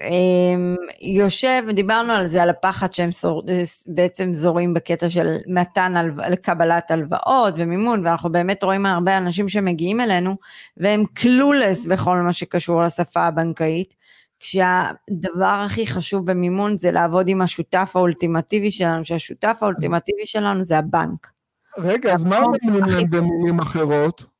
[0.00, 3.42] אמ, יושב, דיברנו על זה, על הפחד שהם סור,
[3.86, 5.94] בעצם זורים בקטע של מתן,
[6.42, 10.36] קבלת הלוואות ומימון, ואנחנו באמת רואים הרבה אנשים שמגיעים אלינו,
[10.76, 13.94] והם קלולס בכל מה שקשור לשפה הבנקאית,
[14.40, 21.30] כשהדבר הכי חשוב במימון זה לעבוד עם השותף האולטימטיבי שלנו, שהשותף האולטימטיבי שלנו זה הבנק.
[21.78, 24.33] רגע, אז מה אומרים להם במילים אחרות?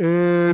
[0.00, 0.50] אה,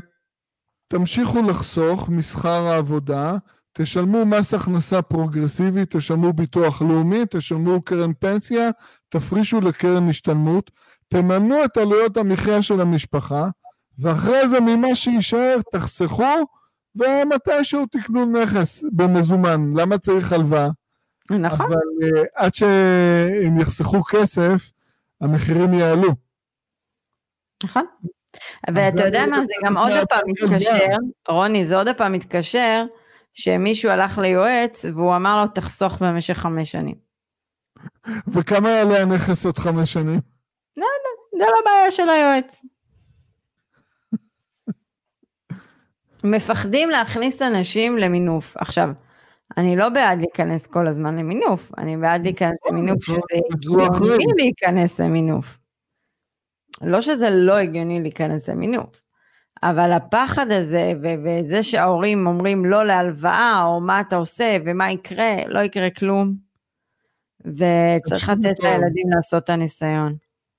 [0.89, 3.37] תמשיכו לחסוך משכר העבודה,
[3.73, 8.71] תשלמו מס הכנסה פרוגרסיבי, תשלמו ביטוח לאומי, תשלמו קרן פנסיה,
[9.09, 10.71] תפרישו לקרן השתלמות,
[11.09, 13.49] תממנו את עלויות המחיה של המשפחה,
[13.99, 16.47] ואחרי זה ממה שיישאר תחסכו,
[16.97, 19.73] ומתישהו תקנו נכס במזומן.
[19.77, 20.69] למה צריך הלוואה?
[21.31, 21.67] נכון.
[21.67, 24.71] אבל uh, עד שהם יחסכו כסף,
[25.21, 26.11] המחירים יעלו.
[27.65, 27.85] נכון.
[28.75, 30.97] ואתה יודע מה, זה גם עוד פעם מתקשר,
[31.29, 32.85] רוני, זה עוד פעם מתקשר,
[33.33, 36.95] שמישהו הלך ליועץ והוא אמר לו תחסוך במשך חמש שנים.
[38.29, 40.21] וכמה יעלה הנכס עוד חמש שנים?
[40.77, 42.63] לא יודע, זה לא בעיה של היועץ.
[46.25, 48.57] מפחדים להכניס אנשים למינוף.
[48.57, 48.89] עכשיו,
[49.57, 53.19] אני לא בעד להיכנס כל הזמן למינוף, אני בעד להיכנס נכון, למינוף שזה
[53.55, 55.60] הגיוני להיכנס למינוף.
[56.81, 59.03] לא שזה לא הגיוני להיכנס למינוף.
[59.63, 60.93] אבל הפחד הזה,
[61.25, 66.35] וזה שההורים אומרים לא להלוואה, או מה אתה עושה, ומה יקרה, לא יקרה כלום.
[67.47, 70.15] וצריך לתת לילדים לעשות את הניסיון.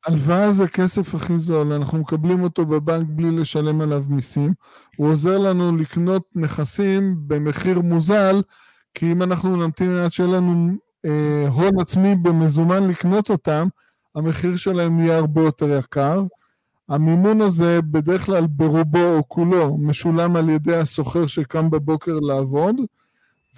[0.06, 4.54] הלוואה זה כסף הכי זול, אנחנו מקבלים אותו בבנק בלי לשלם עליו מיסים.
[4.98, 8.42] הוא עוזר לנו לקנות נכסים במחיר מוזל,
[8.94, 10.74] כי אם אנחנו נמתין עד שיהיה לנו
[11.06, 13.68] אה, הון עצמי במזומן לקנות אותם,
[14.16, 16.24] המחיר שלהם יהיה הרבה יותר יקר.
[16.90, 22.76] המימון הזה בדרך כלל ברובו או כולו משולם על ידי הסוחר שקם בבוקר לעבוד,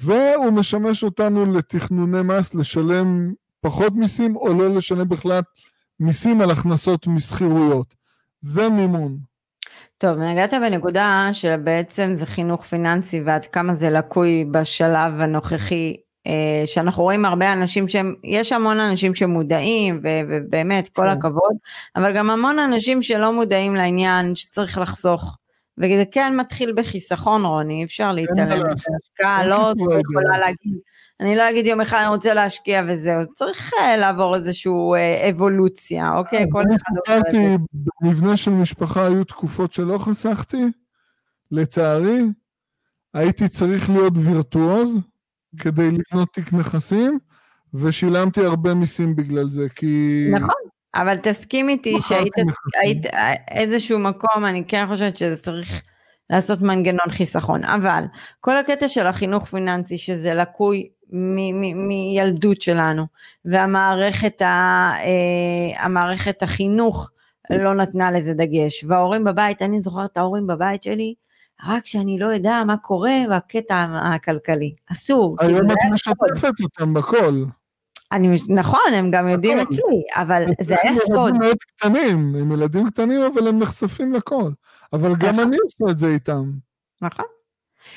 [0.01, 5.41] והוא משמש אותנו לתכנוני מס, לשלם פחות מיסים או לא לשלם בכלל
[5.99, 7.95] מיסים על הכנסות משכירויות.
[8.41, 9.17] זה מימון.
[9.97, 15.97] טוב, נגעת בנקודה שבעצם זה חינוך פיננסי ועד כמה זה לקוי בשלב הנוכחי
[16.65, 21.07] שאנחנו רואים הרבה אנשים שהם, יש המון אנשים שמודעים ובאמת כל כן.
[21.07, 21.55] הכבוד,
[21.95, 25.37] אבל גם המון אנשים שלא מודעים לעניין שצריך לחסוך.
[25.77, 30.77] וזה כן מתחיל בחיסכון רוני, אפשר להתעלם מהשקעה, לא יכולה להגיד,
[31.19, 36.17] אני לא אגיד יום אחד אני רוצה להשקיע וזהו, צריך אה, לעבור איזושהי אה, אבולוציה,
[36.17, 36.45] אוקיי?
[36.51, 37.55] כל אחד עובר את זה.
[38.01, 40.63] במבנה של משפחה היו תקופות שלא חסכתי,
[41.51, 42.21] לצערי,
[43.13, 45.01] הייתי צריך להיות וירטואוז,
[45.59, 47.19] כדי לקנות תיק נכסים,
[47.73, 50.25] ושילמתי הרבה מיסים בגלל זה, כי...
[50.31, 50.63] נכון,
[50.95, 52.33] אבל תסכים איתי שהיית
[52.81, 53.05] היית,
[53.51, 55.81] איזשהו מקום, אני כן חושבת שזה צריך
[56.29, 58.03] לעשות מנגנון חיסכון, אבל
[58.39, 60.89] כל הקטע של החינוך פיננסי, שזה לקוי
[61.87, 63.05] מילדות שלנו,
[63.45, 64.45] והמערכת ה,
[64.97, 67.09] אה, המערכת החינוך
[67.49, 71.13] לא נתנה לזה דגש, וההורים בבית, אני זוכרת את ההורים בבית שלי,
[71.67, 74.75] רק שאני לא יודע מה קורה בקטע הכלכלי.
[74.91, 75.37] אסור.
[75.39, 77.43] היום את משתפת אותם בכל.
[78.11, 79.73] אני, נכון, הם גם יודעים נכון.
[79.73, 81.17] אצלי, אבל זה היה סוד.
[81.17, 84.51] הם ילדים מאוד קטנים, הם ילדים קטנים, אבל הם נחשפים לכל.
[84.93, 85.47] אבל גם נכון.
[85.47, 86.51] אני עושה את זה איתם.
[87.01, 87.25] נכון.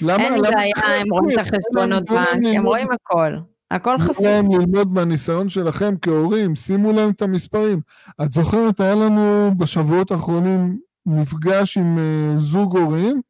[0.01, 0.23] למה?
[0.23, 3.37] אין לי בעיה, הם רואים את החשבונות בנק, הם רואים הכל.
[3.71, 4.19] הכל חשוף.
[4.19, 7.81] תנו להם ללמוד מהניסיון שלכם כהורים, שימו להם את המספרים.
[8.25, 13.21] את זוכרת, היה לנו בשבועות האחרונים נפגש עם אה, זוג הורים,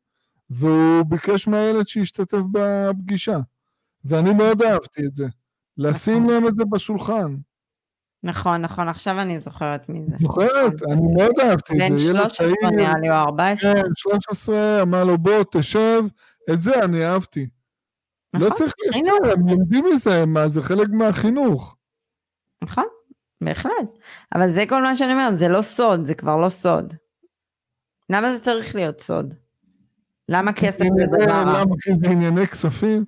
[0.50, 3.38] והוא ביקש מהילד שישתתף בפגישה.
[4.04, 5.26] ואני מאוד אהבתי את זה.
[5.78, 6.34] לשים נכון.
[6.34, 7.36] להם את זה בשולחן.
[8.22, 10.16] נכון, נכון, עכשיו אני זוכרת מי זה.
[10.20, 10.72] זוכרת?
[10.90, 12.10] אני מאוד אהבתי את בן זה.
[12.10, 13.74] ילד 13 צעיר, נראה לי, או 14.
[13.74, 16.02] כן, 13, אמר לו בוא תשב,
[16.52, 17.48] את זה אני אהבתי.
[18.34, 18.72] לא נכון, צריך.
[18.86, 21.76] להסתכל, הם לומדים מזה, מה, זה חלק מהחינוך.
[22.62, 22.84] נכון,
[23.40, 23.98] בהחלט.
[24.34, 26.94] אבל זה כל מה שאני אומרת, זה לא סוד, זה כבר לא סוד.
[28.10, 29.34] למה זה צריך להיות סוד?
[30.28, 31.40] למה כסף זה דבר רע?
[31.40, 31.74] למה?
[31.80, 33.04] כי זה ענייני כספים?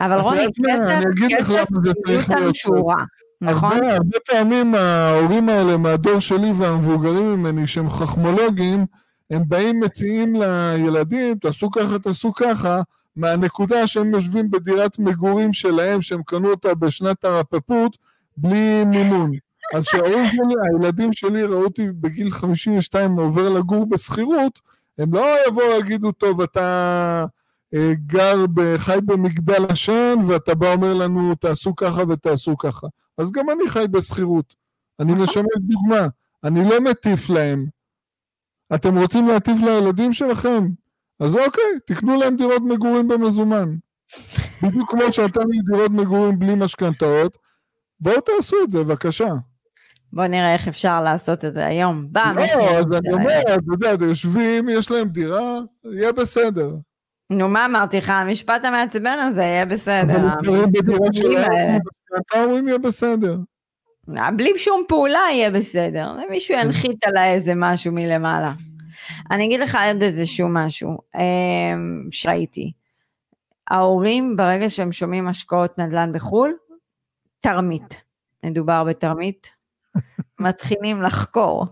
[0.00, 0.46] אבל רוני?
[0.66, 1.92] כסף, כסף, זה
[2.28, 3.04] להיות שהוא רע,
[3.40, 3.72] נכון?
[3.72, 8.86] הרבה, הרבה פעמים ההורים האלה מהדור שלי והמבוגרים ממני שהם חכמולוגים,
[9.30, 12.82] הם באים מציעים לילדים, תעשו ככה, תעשו ככה,
[13.16, 17.96] מהנקודה שהם יושבים בדירת מגורים שלהם, שהם קנו אותה בשנת הרפפות,
[18.36, 19.30] בלי מימון.
[19.74, 24.60] אז כשההורים שלי, הילדים שלי ראו אותי בגיל 52 עובר לגור בשכירות,
[24.98, 27.26] הם לא יבואו ויגידו, טוב, אתה
[27.74, 28.36] אה, גר,
[28.76, 32.86] חי במגדל השן, ואתה בא אומר לנו, תעשו ככה ותעשו ככה.
[33.18, 34.54] אז גם אני חי בשכירות.
[35.00, 35.24] אני נכון.
[35.24, 36.08] משמש דוגמה,
[36.44, 37.66] אני לא מטיף להם.
[38.74, 40.66] אתם רוצים להטיף לילדים שלכם?
[41.20, 43.76] אז אוקיי, תקנו להם דירות מגורים במזומן.
[44.62, 47.36] בדיוק כמו שאתם עם דירות מגורים בלי משכנתאות,
[48.00, 49.30] בואו תעשו את זה, בבקשה.
[50.14, 52.06] בוא נראה איך אפשר לעשות את זה היום.
[52.12, 53.12] בא, לא, אז אני.
[53.12, 56.74] אומר, אתה יודע, יושבים, יש להם דירה, יהיה בסדר.
[57.30, 58.10] נו, מה אמרתי לך?
[58.10, 60.28] המשפט המעצבן הזה יהיה בסדר.
[62.20, 63.36] אתה אומרים יהיה בסדר.
[64.36, 66.12] בלי שום פעולה יהיה בסדר.
[66.30, 68.52] מישהו ינחית עליי איזה משהו מלמעלה.
[69.30, 72.72] אני אגיד לך עוד איזשהו משהו אמ, שראיתי.
[73.70, 76.54] ההורים, ברגע שהם שומעים השקעות נדל"ן בחו"ל,
[77.40, 78.00] תרמית.
[78.44, 79.63] מדובר בתרמית.
[80.40, 81.66] מתחילים לחקור.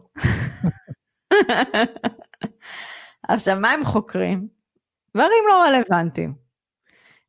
[3.29, 4.49] עכשיו, מה הם חוקרים?
[5.17, 6.43] דברים לא רלוונטיים.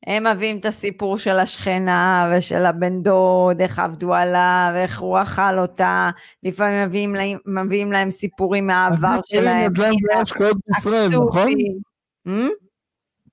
[0.08, 5.60] הם מביאים את הסיפור של השכנה ושל הבן דוד, איך עבדו עליו, איך הוא אכל
[5.60, 6.10] אותה,
[6.44, 9.72] לפעמים מביאים להם, מביאים להם סיפורים מהעבר אז פרי שלהם.
[9.72, 11.52] נדל"ן זה השקעות בישראל, נכון?
[12.28, 12.50] אמ?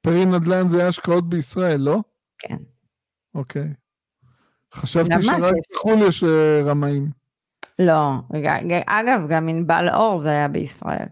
[0.00, 1.98] פרי נדל"ן זה השקעות בישראל, לא?
[2.38, 2.56] כן.
[3.34, 3.68] אוקיי.
[4.74, 5.22] חשבתי.
[5.22, 7.19] שרק בחו"ל יש אה, רמאים.
[7.80, 8.10] לא,
[8.86, 11.06] אגב, גם ענבל אור זה היה בישראל.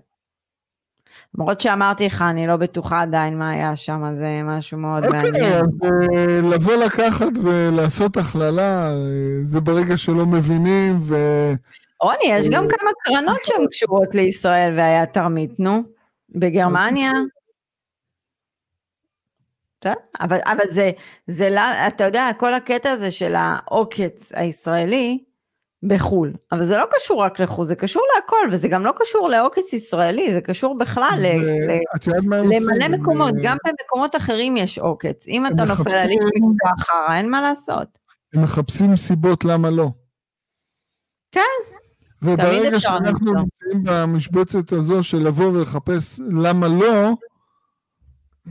[1.35, 5.53] למרות שאמרתי לך, אני לא בטוחה עדיין מה היה שם, זה משהו מאוד אוקיי, מעניין.
[5.53, 5.65] אז
[6.17, 8.95] אה, לבוא לקחת ולעשות הכללה, אה,
[9.43, 11.17] זה ברגע שלא מבינים, ו...
[12.01, 15.83] רוני, יש גם אה, כמה קרנות שהן קשורות לישראל והיה תרמית, נו.
[16.31, 17.13] בגרמניה.
[20.21, 20.91] אבל, אבל זה,
[21.27, 25.28] זה לא, אתה יודע, כל הקטע הזה של העוקץ הישראלי
[25.83, 29.73] בחו"ל, אבל זה לא קשור רק לחו"ל, זה קשור להכל, וזה גם לא קשור לעוקץ
[29.73, 31.27] ישראלי, זה קשור בכלל ל?
[32.29, 35.29] למלא מקומות, אה, גם במקומות אחרים יש עוקץ.
[35.29, 37.99] אם אתה נופל על איש מקצוע חרא, אין מה לעשות.
[38.35, 39.89] הם מחפשים סיבות למה לא.
[41.33, 41.41] כן,
[42.23, 43.33] וברגע שאנחנו.
[43.35, 47.11] נמצאים במשבצת הזו של לבוא ולחפש למה לא,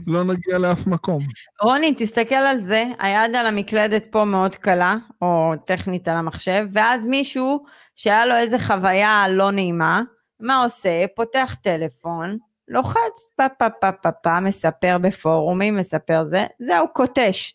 [0.06, 1.22] לא נגיע לאף מקום.
[1.62, 7.06] רוני, תסתכל על זה, היד על המקלדת פה מאוד קלה, או טכנית על המחשב, ואז
[7.06, 10.02] מישהו שהיה לו איזה חוויה לא נעימה,
[10.40, 11.04] מה עושה?
[11.16, 17.54] פותח טלפון, לוחץ פה פה פה פה פה, מספר בפורומים, מספר זה, זהו, קוטש.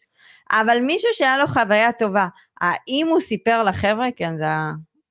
[0.51, 2.27] אבל מישהו שהיה לו חוויה טובה,
[2.62, 4.45] האם הוא סיפר לחבר'ה, כן, זה,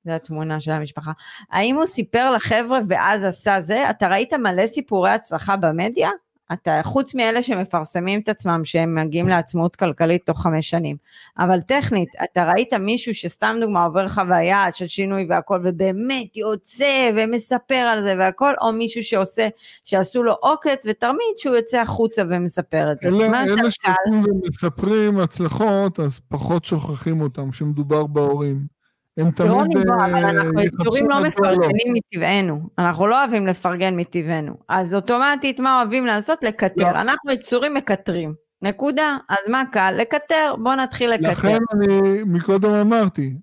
[0.05, 1.11] זה התמונה של המשפחה,
[1.51, 3.89] האם הוא סיפר לחבר'ה ואז עשה זה?
[3.89, 6.09] אתה ראית מלא סיפורי הצלחה במדיה?
[6.53, 10.95] אתה, חוץ מאלה שמפרסמים את עצמם שהם מגיעים לעצמאות כלכלית תוך חמש שנים.
[11.37, 17.75] אבל טכנית, אתה ראית מישהו שסתם דוגמה עובר חוויה של שינוי והכל, ובאמת יוצא ומספר
[17.75, 19.47] על זה והכל, או מישהו שעושה,
[19.83, 23.07] שעשו לו עוקץ ותרמית שהוא יוצא החוצה ומספר את זה.
[23.07, 23.69] אלה, אלה קל?
[23.69, 28.82] שיוצאים ומספרים הצלחות, אז פחות שוכחים אותם כשמדובר בהורים.
[29.17, 31.27] הם תמיד רוני, בוא, אה, אבל אנחנו יחפשו יצורים לא לא.
[31.27, 36.43] מפרגנים מטבענו, אנחנו לא אוהבים לפרגן מטבענו, אז אוטומטית מה אוהבים לעשות?
[36.43, 37.01] לקטר, לא.
[37.01, 39.95] אנחנו יצורים מקטרים, נקודה, אז מה קל?
[39.97, 41.29] לקטר, בוא נתחיל לקטר.
[41.31, 43.37] לכן אני מקודם אמרתי,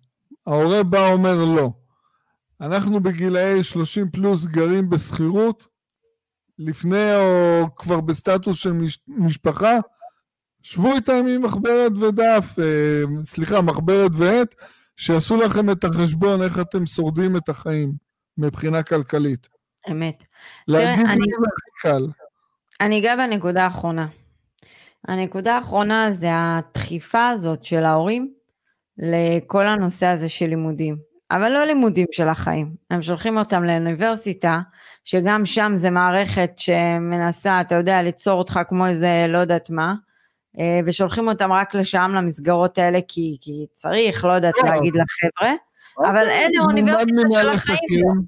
[0.46, 1.70] ההורה בא אומר לא.
[2.60, 5.66] אנחנו בגילאי 30 פלוס גרים בשכירות,
[6.58, 9.78] לפני או כבר בסטטוס של מש, משפחה,
[10.62, 14.54] שבו איתם עם מחברת ודף, אה, סליחה, מחברת ועט,
[15.00, 17.92] שיעשו לכם את החשבון איך אתם שורדים את החיים
[18.38, 19.48] מבחינה כלכלית.
[19.90, 20.24] אמת.
[20.68, 22.06] להגיד אני- לי זה הכי קל.
[22.80, 24.06] אני אגע בנקודה האחרונה.
[25.08, 28.32] הנקודה האחרונה זה הדחיפה הזאת של ההורים
[28.98, 30.96] לכל הנושא הזה של לימודים.
[31.30, 32.74] אבל לא לימודים של החיים.
[32.90, 34.58] הם שולחים אותם לאוניברסיטה,
[35.04, 39.94] שגם שם זה מערכת שמנסה, אתה יודע, ליצור אותך כמו איזה לא יודעת מה,
[40.86, 45.54] ושולחים אותם רק לשם, למסגרות האלה, כי, כי צריך, לא יודעת להגיד לחבר'ה,
[45.98, 48.22] אבל אוקיי, אלה אוניברסיטה של החיים.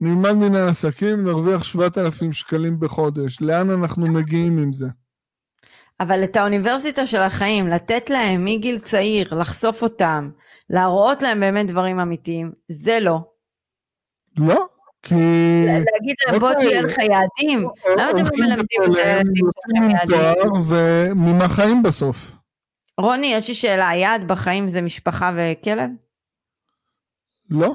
[0.00, 3.40] נלמד מן העסקים, נרוויח 7,000 שקלים בחודש.
[3.40, 4.86] לאן אנחנו מגיעים עם זה?
[6.00, 10.30] אבל את האוניברסיטה של החיים, לתת להם מגיל צעיר, לחשוף אותם,
[10.70, 13.18] להראות להם באמת דברים אמיתיים, זה לא.
[14.38, 14.66] לא,
[15.04, 15.14] כי...
[15.66, 20.52] להגיד להם בוא תהיה לך יעדים, למה אתם לא מלמדים את הילדים שלכם יעדים?
[20.68, 22.32] וממה חיים בסוף?
[23.00, 25.90] רוני, יש לי שאלה, היעד בחיים זה משפחה וכלב?
[27.50, 27.74] לא.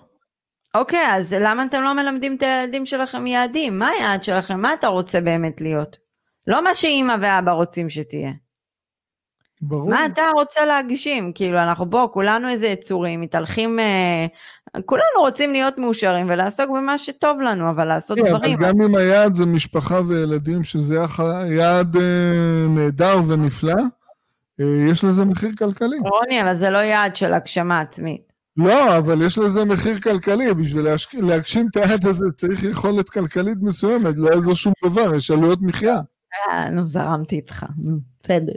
[0.75, 3.79] אוקיי, אז למה אתם לא מלמדים את הילדים שלכם יעדים?
[3.79, 4.61] מה היעד שלכם?
[4.61, 5.97] מה אתה רוצה באמת להיות?
[6.47, 8.31] לא מה שאימא ואבא רוצים שתהיה.
[9.61, 9.89] ברור.
[9.89, 11.31] מה אתה רוצה להגשים?
[11.35, 14.25] כאילו, אנחנו בוא, כולנו איזה יצורים, מתהלכים, אה,
[14.85, 18.57] כולנו רוצים להיות מאושרים ולעסוק במה שטוב לנו, אבל לעשות כן, דברים.
[18.57, 20.95] אבל גם אם היעד זה משפחה וילדים, שזה
[21.49, 22.01] יעד אה,
[22.69, 23.73] נהדר ונפלא,
[24.59, 25.97] אה, יש לזה מחיר כלכלי.
[25.97, 28.29] רוני, אבל זה לא יעד של הגשמה עצמית.
[28.57, 31.13] לא, אבל יש לזה מחיר כלכלי, בשביל להשק...
[31.13, 35.99] להגשים את היעד הזה צריך יכולת כלכלית מסוימת, לא יעזור שום דבר, יש עלויות מחיה.
[36.51, 37.65] אה, נו, זרמתי איתך,
[38.23, 38.53] בסדר.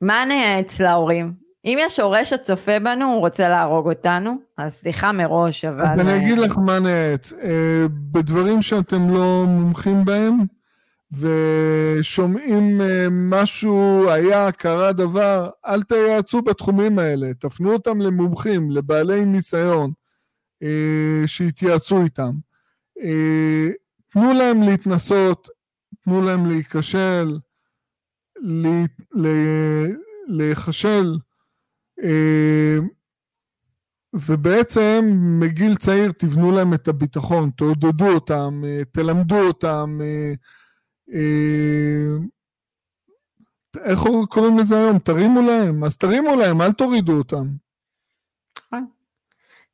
[0.00, 1.49] מה נייעץ להורים?
[1.64, 5.86] אם יש הורה שצופה בנו, הוא רוצה להרוג אותנו, אז סליחה מראש, אבל...
[5.86, 7.32] אז אני אגיד לך מה נייעץ.
[7.32, 10.36] אה, בדברים שאתם לא מומחים בהם,
[11.12, 19.92] ושומעים אה, משהו, היה, קרה דבר, אל תייעצו בתחומים האלה, תפנו אותם למומחים, לבעלי ניסיון,
[20.62, 22.32] אה, שיתייעצו איתם.
[24.10, 25.48] תנו להם להתנסות,
[26.04, 27.38] תנו להם להיכשל,
[30.28, 31.29] להיכשל, אה,
[34.14, 35.00] ובעצם
[35.40, 40.32] מגיל צעיר תבנו להם את הביטחון, תעודדו אותם, אה, תלמדו אותם, אה,
[43.84, 44.98] איך קוראים לזה היום?
[44.98, 47.46] תרימו להם, אז תרימו להם, אל תורידו אותם.
[48.66, 48.86] נכון.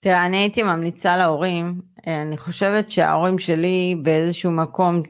[0.01, 5.01] תראה, אני הייתי ממליצה להורים, אני חושבת שההורים שלי באיזשהו מקום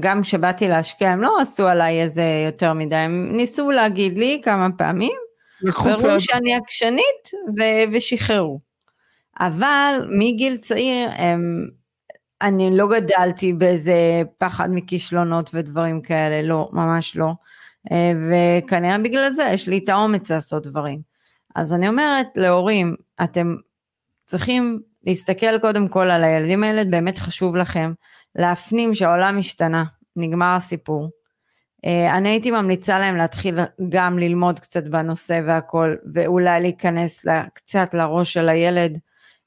[0.00, 4.68] גם כשבאתי להשקיע הם לא עשו עליי איזה יותר מדי, הם ניסו להגיד לי כמה
[4.78, 5.18] פעמים,
[5.62, 8.60] וראו שאני עקשנית ו- ושחררו.
[9.40, 11.68] אבל מגיל צעיר הם,
[12.42, 17.32] אני לא גדלתי באיזה פחד מכישלונות ודברים כאלה, לא, ממש לא.
[17.92, 21.00] אה, וכנראה בגלל זה יש לי את האומץ לעשות דברים.
[21.54, 22.94] אז אני אומרת להורים,
[23.24, 23.56] אתם
[24.24, 27.92] צריכים להסתכל קודם כל על הילדים האלה, באמת חשוב לכם.
[28.34, 29.84] להפנים שהעולם השתנה,
[30.16, 31.10] נגמר הסיפור.
[31.86, 33.58] Uh, אני הייתי ממליצה להם להתחיל
[33.88, 38.98] גם ללמוד קצת בנושא והכל, ואולי להיכנס קצת לראש של הילד,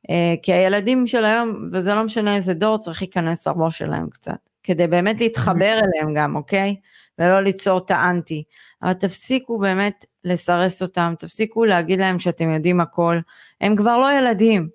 [0.07, 0.11] uh,
[0.41, 4.87] כי הילדים של היום, וזה לא משנה איזה דור, צריך להיכנס לראש שלהם קצת, כדי
[4.87, 6.75] באמת להתחבר אליהם גם, אוקיי?
[7.19, 8.43] ולא ליצור את האנטי.
[8.83, 13.19] אבל תפסיקו באמת לסרס אותם, תפסיקו להגיד להם שאתם יודעים הכל,
[13.61, 14.69] הם כבר לא ילדים,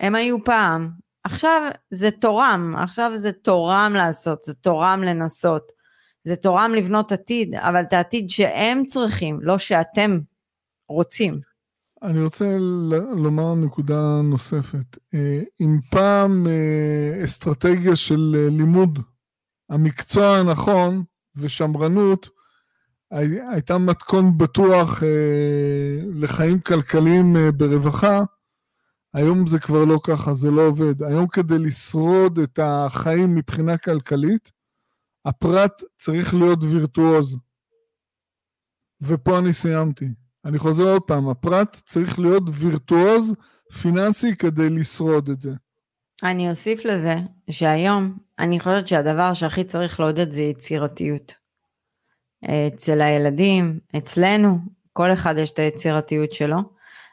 [0.00, 0.90] הם היו פעם,
[1.24, 5.79] עכשיו זה תורם, עכשיו זה תורם לעשות, זה תורם לנסות,
[6.24, 10.18] זה תורם לבנות עתיד, אבל את העתיד שהם צריכים, לא שאתם
[10.88, 11.40] רוצים.
[12.02, 12.56] אני רוצה
[13.16, 14.98] לומר נקודה נוספת.
[15.14, 18.98] אה, אם פעם אה, אסטרטגיה של אה, לימוד
[19.68, 21.04] המקצוע הנכון
[21.36, 22.28] ושמרנות
[23.50, 25.02] הייתה מתכון בטוח
[26.14, 28.22] לחיים כלכליים ברווחה,
[29.14, 31.02] היום זה כבר לא ככה, זה לא עובד.
[31.02, 34.52] היום כדי לשרוד את החיים מבחינה כלכלית,
[35.24, 37.38] הפרט צריך להיות וירטואוז.
[39.02, 40.06] ופה אני סיימתי.
[40.44, 43.34] אני חוזר עוד פעם, הפרט צריך להיות וירטואוז
[43.82, 45.50] פיננסי כדי לשרוד את זה.
[46.22, 47.14] אני אוסיף לזה
[47.50, 51.34] שהיום אני חושבת שהדבר שהכי צריך לעודד זה יצירתיות.
[52.44, 54.58] אצל הילדים, אצלנו,
[54.92, 56.58] כל אחד יש את היצירתיות שלו.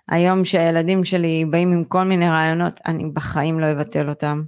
[0.10, 4.43] היום שהילדים שלי באים עם כל מיני רעיונות, אני בחיים לא אבטל אותם.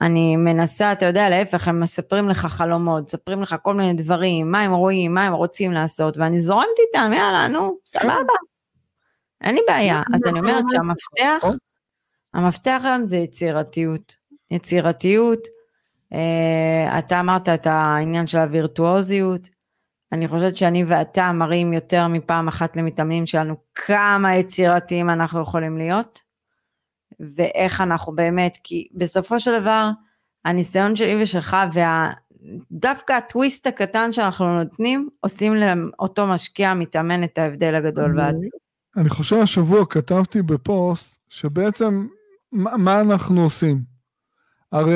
[0.00, 4.60] אני מנסה, אתה יודע, להפך, הם מספרים לך חלומות, מספרים לך כל מיני דברים, מה
[4.60, 8.32] הם רואים, מה הם רוצים לעשות, ואני זורמת איתם, יאללה, נו, סבבה.
[9.40, 10.02] אין לי בעיה.
[10.14, 11.46] אז אני אומרת שהמפתח,
[12.34, 14.16] המפתח היום זה יצירתיות.
[14.50, 15.46] יצירתיות,
[16.12, 19.48] אה, אתה אמרת את העניין של הווירטואוזיות,
[20.12, 26.20] אני חושבת שאני ואתה מראים יותר מפעם אחת למתאמנים שלנו כמה יצירתיים אנחנו יכולים להיות,
[27.20, 29.90] ואיך אנחנו באמת, כי בסופו של דבר,
[30.44, 31.56] הניסיון שלי ושלך,
[32.70, 38.42] ודווקא הטוויסט הקטן שאנחנו נותנים, עושים לאותו משקיע מתאמן את ההבדל הגדול והעצוב.
[38.96, 42.06] אני חושב השבוע כתבתי בפוסט, שבעצם
[42.52, 43.94] מה, מה אנחנו עושים?
[44.72, 44.94] הרי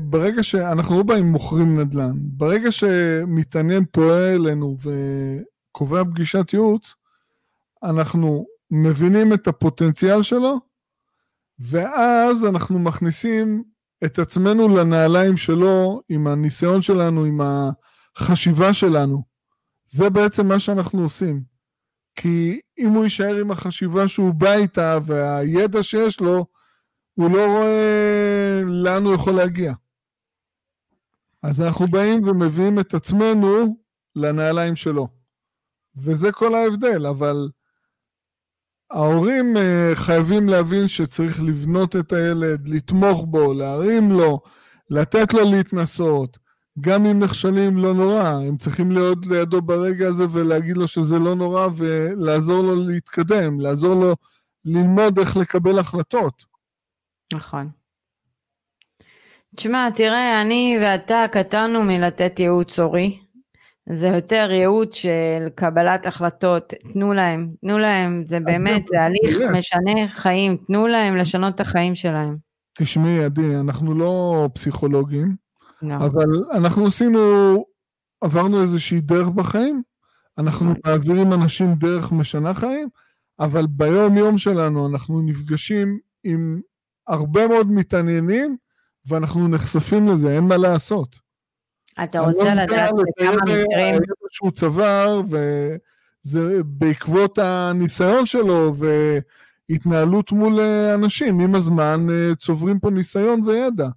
[0.00, 4.76] ברגע שאנחנו לא באים מוכרים נדל"ן, ברגע שמתעניין פועל אלינו
[5.72, 6.94] וקובע פגישת ייעוץ,
[7.82, 10.56] אנחנו מבינים את הפוטנציאל שלו,
[11.58, 13.64] ואז אנחנו מכניסים
[14.04, 17.40] את עצמנו לנעליים שלו, עם הניסיון שלנו, עם
[18.16, 19.22] החשיבה שלנו.
[19.86, 21.42] זה בעצם מה שאנחנו עושים.
[22.14, 26.46] כי אם הוא יישאר עם החשיבה שהוא בא איתה והידע שיש לו,
[27.14, 29.72] הוא לא רואה לאן הוא יכול להגיע.
[31.42, 33.76] אז אנחנו באים ומביאים את עצמנו
[34.16, 35.08] לנעליים שלו.
[35.96, 37.48] וזה כל ההבדל, אבל
[38.90, 44.40] ההורים אה, חייבים להבין שצריך לבנות את הילד, לתמוך בו, להרים לו,
[44.90, 46.38] לתת לו להתנסות.
[46.80, 51.34] גם אם נכשלים לא נורא, הם צריכים להיות לידו ברגע הזה ולהגיד לו שזה לא
[51.34, 54.16] נורא ולעזור לו להתקדם, לעזור לו
[54.64, 56.44] ללמוד איך לקבל החלטות.
[57.32, 57.70] נכון.
[59.56, 63.18] תשמע, תראה, אני ואתה קטנו מלתת ייעוץ הורי.
[63.92, 70.08] זה יותר ייעוץ של קבלת החלטות, תנו להם, תנו להם, זה באמת, זה הליך משנה
[70.08, 72.36] חיים, תנו להם לשנות את החיים שלהם.
[72.78, 75.36] תשמעי, עדי, אנחנו לא פסיכולוגים,
[75.82, 75.94] לא.
[75.96, 77.18] אבל אנחנו עשינו,
[78.20, 79.82] עברנו איזושהי דרך בחיים,
[80.38, 80.80] אנחנו נכון.
[80.84, 82.88] מעבירים אנשים דרך משנה חיים,
[83.40, 86.60] אבל ביום יום שלנו אנחנו נפגשים עם
[87.08, 88.56] הרבה מאוד מתעניינים,
[89.06, 91.25] ואנחנו נחשפים לזה, אין מה לעשות.
[92.04, 93.66] אתה רוצה לא לדעת בכמה מקרים...
[93.76, 98.72] הידע שהוא צבר, וזה בעקבות הניסיון שלו,
[99.68, 100.60] והתנהלות מול
[100.94, 103.88] אנשים, עם הזמן אה, צוברים פה ניסיון וידע.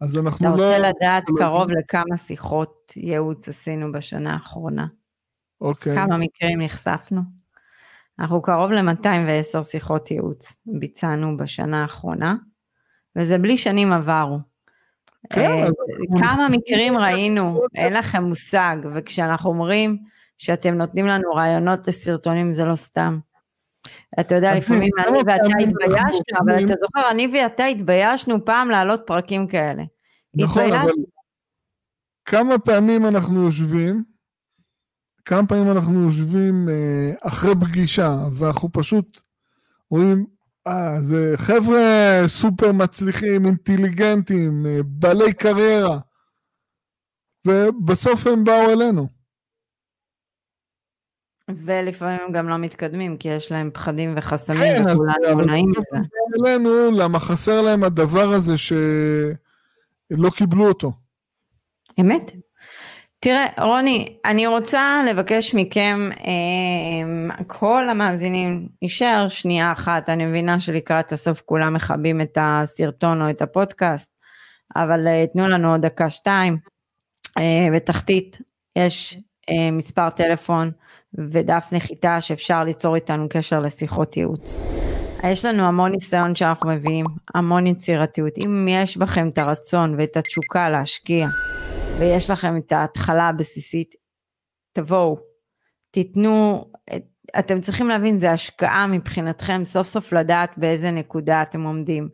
[0.00, 0.62] אז אנחנו אתה לא...
[0.64, 1.36] אתה רוצה לדעת לא...
[1.36, 4.86] קרוב לכמה שיחות ייעוץ עשינו בשנה האחרונה.
[5.60, 5.94] אוקיי.
[5.94, 7.20] כמה מקרים נחשפנו?
[8.18, 12.36] אנחנו קרוב ל-210 שיחות ייעוץ ביצענו בשנה האחרונה,
[13.16, 14.53] וזה בלי שנים עברו.
[15.30, 15.68] כן, אה,
[16.20, 19.98] כמה מקרים ראינו, אין לכם מושג, וכשאנחנו אומרים
[20.38, 23.18] שאתם נותנים לנו רעיונות לסרטונים זה לא סתם.
[24.20, 29.46] אתה יודע, לפעמים אני ואתה התביישנו, אבל אתה זוכר, אני ואתה התביישנו פעם להעלות פרקים
[29.46, 29.82] כאלה.
[30.34, 30.90] נכון, אבל
[32.24, 34.04] כמה פעמים אנחנו יושבים,
[35.24, 39.22] כמה פעמים אנחנו יושבים אה, אחרי פגישה, ואנחנו פשוט
[39.90, 40.26] רואים,
[40.66, 45.98] אה, זה חבר'ה סופר מצליחים, אינטליגנטים, אה, בעלי קריירה,
[47.46, 49.08] ובסוף הם באו אלינו.
[51.48, 56.06] ולפעמים הם גם לא מתקדמים, כי יש להם פחדים וחסמים, כן, וכולנו נעים מזה.
[56.40, 60.92] אלינו, למה חסר להם הדבר הזה שלא קיבלו אותו.
[62.00, 62.32] אמת.
[63.24, 71.12] תראה, רוני, אני רוצה לבקש מכם, אה, כל המאזינים, נשאר שנייה אחת, אני מבינה שלקראת
[71.12, 74.10] הסוף כולם מכבים את הסרטון או את הפודקאסט,
[74.76, 76.58] אבל אה, תנו לנו עוד דקה שתיים.
[77.38, 78.38] אה, בתחתית
[78.78, 79.18] יש
[79.50, 80.70] אה, מספר טלפון
[81.14, 84.62] ודף נחיתה שאפשר ליצור איתנו קשר לשיחות ייעוץ.
[85.30, 88.32] יש לנו המון ניסיון שאנחנו מביאים, המון יצירתיות.
[88.46, 91.28] אם יש בכם את הרצון ואת התשוקה להשקיע,
[91.98, 93.94] ויש לכם את ההתחלה הבסיסית,
[94.72, 95.18] תבואו,
[95.90, 96.64] תיתנו,
[97.38, 102.08] אתם צריכים להבין, זה השקעה מבחינתכם, סוף סוף לדעת באיזה נקודה אתם עומדים.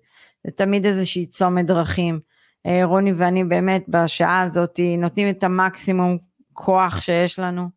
[0.47, 2.21] זה תמיד איזושהי צומת דרכים.
[2.67, 6.19] אה, רוני ואני באמת בשעה הזאת נותנים את המקסימום
[6.53, 7.69] כוח שיש לנו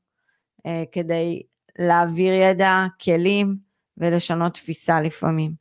[0.66, 1.43] אה, כדי
[1.80, 3.56] להעביר ידע, כלים
[3.97, 5.51] ולשנות תפיסה לפעמים.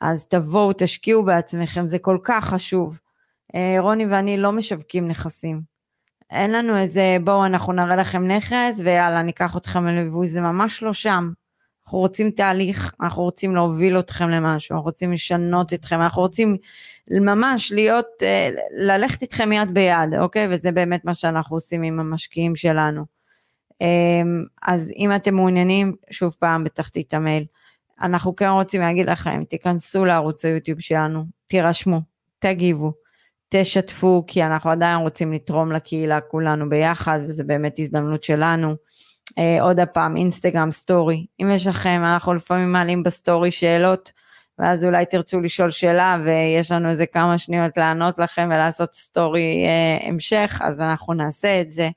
[0.00, 2.98] אז תבואו, תשקיעו בעצמכם, זה כל כך חשוב.
[3.54, 5.73] אה, רוני ואני לא משווקים נכסים.
[6.30, 10.92] אין לנו איזה, בואו אנחנו נראה לכם נכס ויאללה ניקח אתכם לליווי, זה ממש לא
[10.92, 11.32] שם.
[11.86, 16.56] אנחנו רוצים תהליך, אנחנו רוצים להוביל אתכם למשהו, אנחנו רוצים לשנות אתכם, אנחנו רוצים
[17.10, 20.46] ממש להיות, אה, ללכת איתכם יד ביד, אוקיי?
[20.50, 23.04] וזה באמת מה שאנחנו עושים עם המשקיעים שלנו.
[23.80, 27.44] אמ, אז אם אתם מעוניינים, שוב פעם בתחתית המייל,
[28.00, 32.00] אנחנו כן רוצים להגיד לכם, תיכנסו לערוץ היוטיוב שלנו, תירשמו,
[32.38, 32.92] תגיבו,
[33.56, 38.74] תשתפו, כי אנחנו עדיין רוצים לתרום לקהילה כולנו ביחד, וזו באמת הזדמנות שלנו.
[39.38, 44.12] אה, עוד הפעם, אינסטגרם סטורי, אם יש לכם, אנחנו לפעמים מעלים בסטורי שאלות,
[44.58, 50.08] ואז אולי תרצו לשאול שאלה, ויש לנו איזה כמה שניות לענות לכם ולעשות סטורי אה,
[50.08, 51.90] המשך, אז אנחנו נעשה את זה.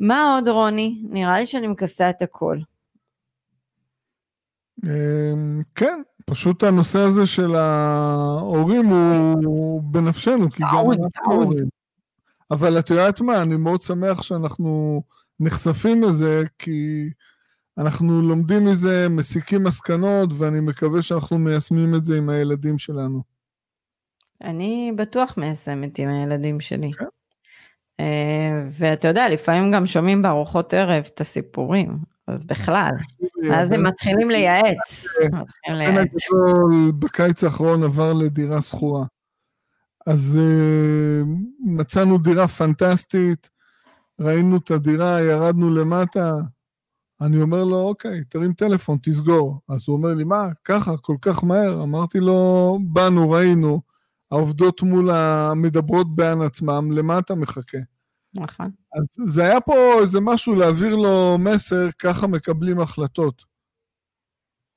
[0.00, 0.98] מה עוד, רוני?
[1.10, 2.58] נראה לי שאני מכסה את הכל.
[4.84, 11.68] אמ, כן, פשוט הנושא הזה של ההורים הוא בנפשנו, כי גם אנחנו הורים.
[12.50, 15.02] אבל את יודעת מה, אני מאוד שמח שאנחנו
[15.40, 17.10] נחשפים לזה, כי
[17.78, 23.22] אנחנו לומדים מזה, מסיקים מסקנות, ואני מקווה שאנחנו מיישמים את זה עם הילדים שלנו.
[24.44, 26.92] אני בטוח מיישמת עם הילדים שלי.
[26.92, 27.04] כן.
[28.00, 31.98] אה, ואתה יודע, לפעמים גם שומעים בארוחות ערב את הסיפורים,
[32.28, 32.92] אז בכלל.
[33.52, 35.04] אז הם מתחילים לייעץ.
[35.04, 36.08] מתחילים הבן לייעץ.
[36.30, 39.04] הגדול בקיץ האחרון עבר לדירה שכורה.
[40.06, 41.22] אז אה,
[41.60, 43.48] מצאנו דירה פנטסטית,
[44.20, 46.34] ראינו את הדירה, ירדנו למטה.
[47.20, 49.60] אני אומר לו, אוקיי, תרים טלפון, תסגור.
[49.68, 51.82] אז הוא אומר לי, מה, ככה, כל כך מהר?
[51.82, 53.80] אמרתי לו, באנו, ראינו,
[54.30, 57.78] העובדות מול המדברות בען עצמם, למה אתה מחכה?
[58.40, 58.70] נכון.
[58.94, 63.44] אז זה היה פה איזה משהו להעביר לו מסר, ככה מקבלים החלטות.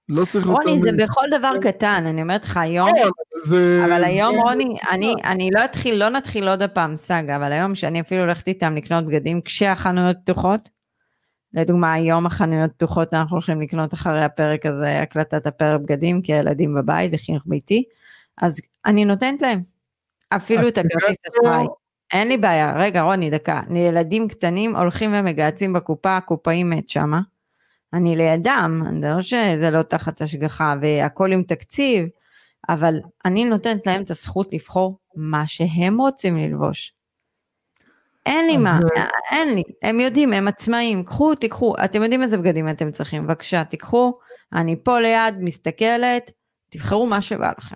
[0.09, 0.57] לא צריך יותר...
[0.57, 3.07] רוני, זה מ- בכל דבר קטן, אני אומרת לך היום, כן,
[3.43, 3.81] זה...
[3.85, 7.75] אבל היום זה- רוני, אני, אני לא אתחיל, לא נתחיל עוד הפעם סאגה, אבל היום
[7.75, 10.69] שאני אפילו הולכת איתם לקנות בגדים כשהחנויות פתוחות,
[11.53, 16.75] לדוגמה היום החנויות פתוחות אנחנו הולכים לקנות אחרי הפרק הזה, הקלטת הפרק בגדים, כי הילדים
[16.75, 17.83] בבית וחינוך ביתי,
[18.41, 19.59] אז אני נותנת להם,
[20.29, 21.65] אפילו את הכרטיס אשראי.
[22.11, 27.21] אין לי בעיה, רגע רוני דקה, ילדים קטנים הולכים ומגהצים בקופה, הקופאי מת שמה,
[27.93, 32.07] אני לידם, אני לא שזה לא תחת השגחה והכל עם תקציב,
[32.69, 32.95] אבל
[33.25, 36.93] אני נותנת להם את הזכות לבחור מה שהם רוצים ללבוש.
[38.25, 42.37] אין לי מה, אה, אין לי, הם יודעים, הם עצמאים, קחו, תיקחו, אתם יודעים איזה
[42.37, 44.17] בגדים אתם צריכים, בבקשה, תיקחו,
[44.53, 46.31] אני פה ליד, מסתכלת,
[46.69, 47.75] תבחרו מה שבא לכם.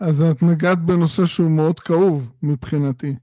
[0.00, 3.14] אז את נגעת בנושא שהוא מאוד כאוב מבחינתי.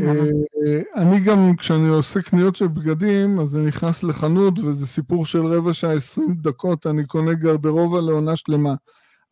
[0.00, 5.46] אה, אני גם, כשאני עושה קניות של בגדים, אז אני נכנס לחנות, וזה סיפור של
[5.46, 8.74] רבע שעה, עשרים דקות, אני קונה גרדרובה לעונה שלמה.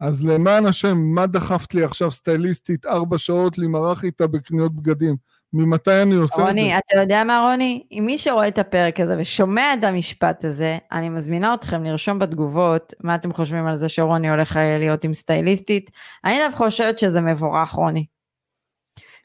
[0.00, 5.16] אז למען השם, מה דחפת לי עכשיו סטייליסטית ארבע שעות להימרח איתה בקניות בגדים?
[5.52, 6.42] ממתי אני עושה את זה?
[6.42, 7.82] רוני, אתה יודע מה רוני?
[7.92, 12.94] אם מי שרואה את הפרק הזה ושומע את המשפט הזה, אני מזמינה אתכם לרשום בתגובות
[13.00, 15.90] מה אתם חושבים על זה שרוני הולך להיות עם סטייליסטית.
[16.24, 18.06] אני דווקא חושבת שזה מבורך רוני.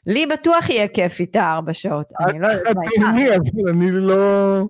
[0.06, 4.64] לי בטוח יהיה כיף איתה ארבע שעות, אני לא יודעת מה אבל אני לא...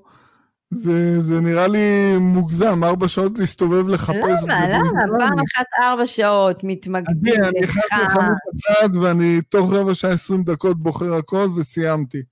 [0.70, 4.68] זה, זה נראה לי מוגזם, ארבע שעות להסתובב לחפש למה.
[4.68, 5.06] למה?
[5.06, 8.00] לא, פעם אחת ארבע שעות, מתמקדים אני נכנס לך.
[8.02, 8.36] לחנות
[8.70, 12.22] אחת ואני תוך רבע שעה עשרים דקות בוחר הכל וסיימתי.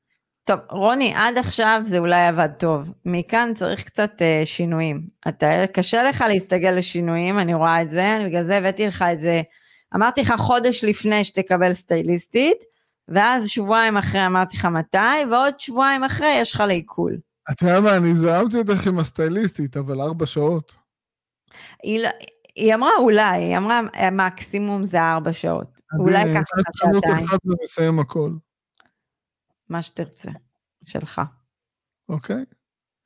[0.44, 2.92] טוב, רוני, עד עכשיו זה אולי עבד טוב.
[3.04, 5.06] מכאן צריך קצת uh, שינויים.
[5.28, 9.42] אתה, קשה לך להסתגל לשינויים, אני רואה את זה, בגלל זה הבאתי לך את זה.
[9.94, 12.58] אמרתי לך חודש לפני שתקבל סטייליסטית,
[13.08, 17.18] ואז שבועיים אחרי אמרתי לך מתי, ועוד שבועיים אחרי יש לך לעיכול.
[17.50, 20.76] אתה יודע מה, אני זרמתי אותך עם הסטייליסטית, אבל ארבע שעות.
[21.82, 22.08] היא, לא-
[22.56, 23.80] היא אמרה אולי, היא אמרה
[24.12, 25.80] מקסימום זה ארבע שעות.
[25.98, 28.30] אולי אני ככה שעתיים, אחת ומסיים הכל,
[29.68, 30.30] מה שתרצה,
[30.84, 31.20] שלך.
[32.08, 32.44] אוקיי?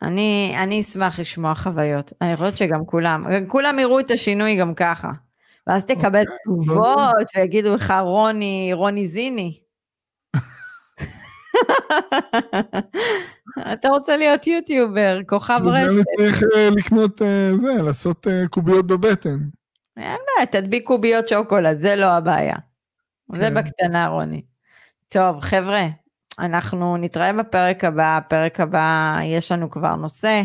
[0.02, 2.12] אני, אני אשמח לשמוע חוויות.
[2.20, 5.10] אני חושבת שגם כולם, כולם יראו את השינוי גם ככה.
[5.66, 9.60] ואז תקבל אוקיי, תגובות ויגידו לך רוני, רוני זיני.
[13.72, 15.96] אתה רוצה להיות יוטיובר, כוכב זה רשת.
[15.96, 19.38] אני צריך אה, לקנות אה, זה, לעשות אה, קוביות בבטן.
[19.96, 22.56] אין בעיה, תדביק קוביות שוקולד, זה לא הבעיה.
[23.32, 23.54] זה כן.
[23.54, 24.42] בקטנה, רוני.
[25.08, 25.86] טוב, חבר'ה,
[26.38, 28.16] אנחנו נתראה בפרק הבא.
[28.16, 30.42] הפרק הבא, יש לנו כבר נושא,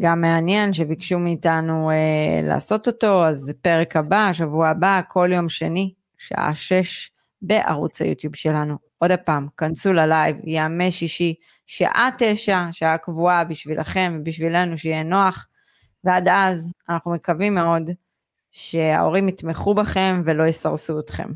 [0.00, 1.90] גם מעניין, שביקשו מאיתנו
[2.42, 7.10] לעשות אותו, אז פרק הבא, שבוע הבא, כל יום שני, שעה שש,
[7.42, 8.89] בערוץ היוטיוב שלנו.
[9.02, 11.34] עוד פעם, כנסו ללייב, ימי שישי,
[11.66, 15.48] שעה תשע, שעה קבועה בשבילכם ובשבילנו שיהיה נוח,
[16.04, 17.90] ועד אז אנחנו מקווים מאוד
[18.50, 21.28] שההורים יתמכו בכם ולא יסרסו אתכם.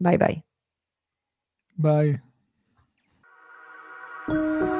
[0.00, 0.40] ביי ביי.
[1.78, 2.16] ביי.
[4.26, 4.73] thank you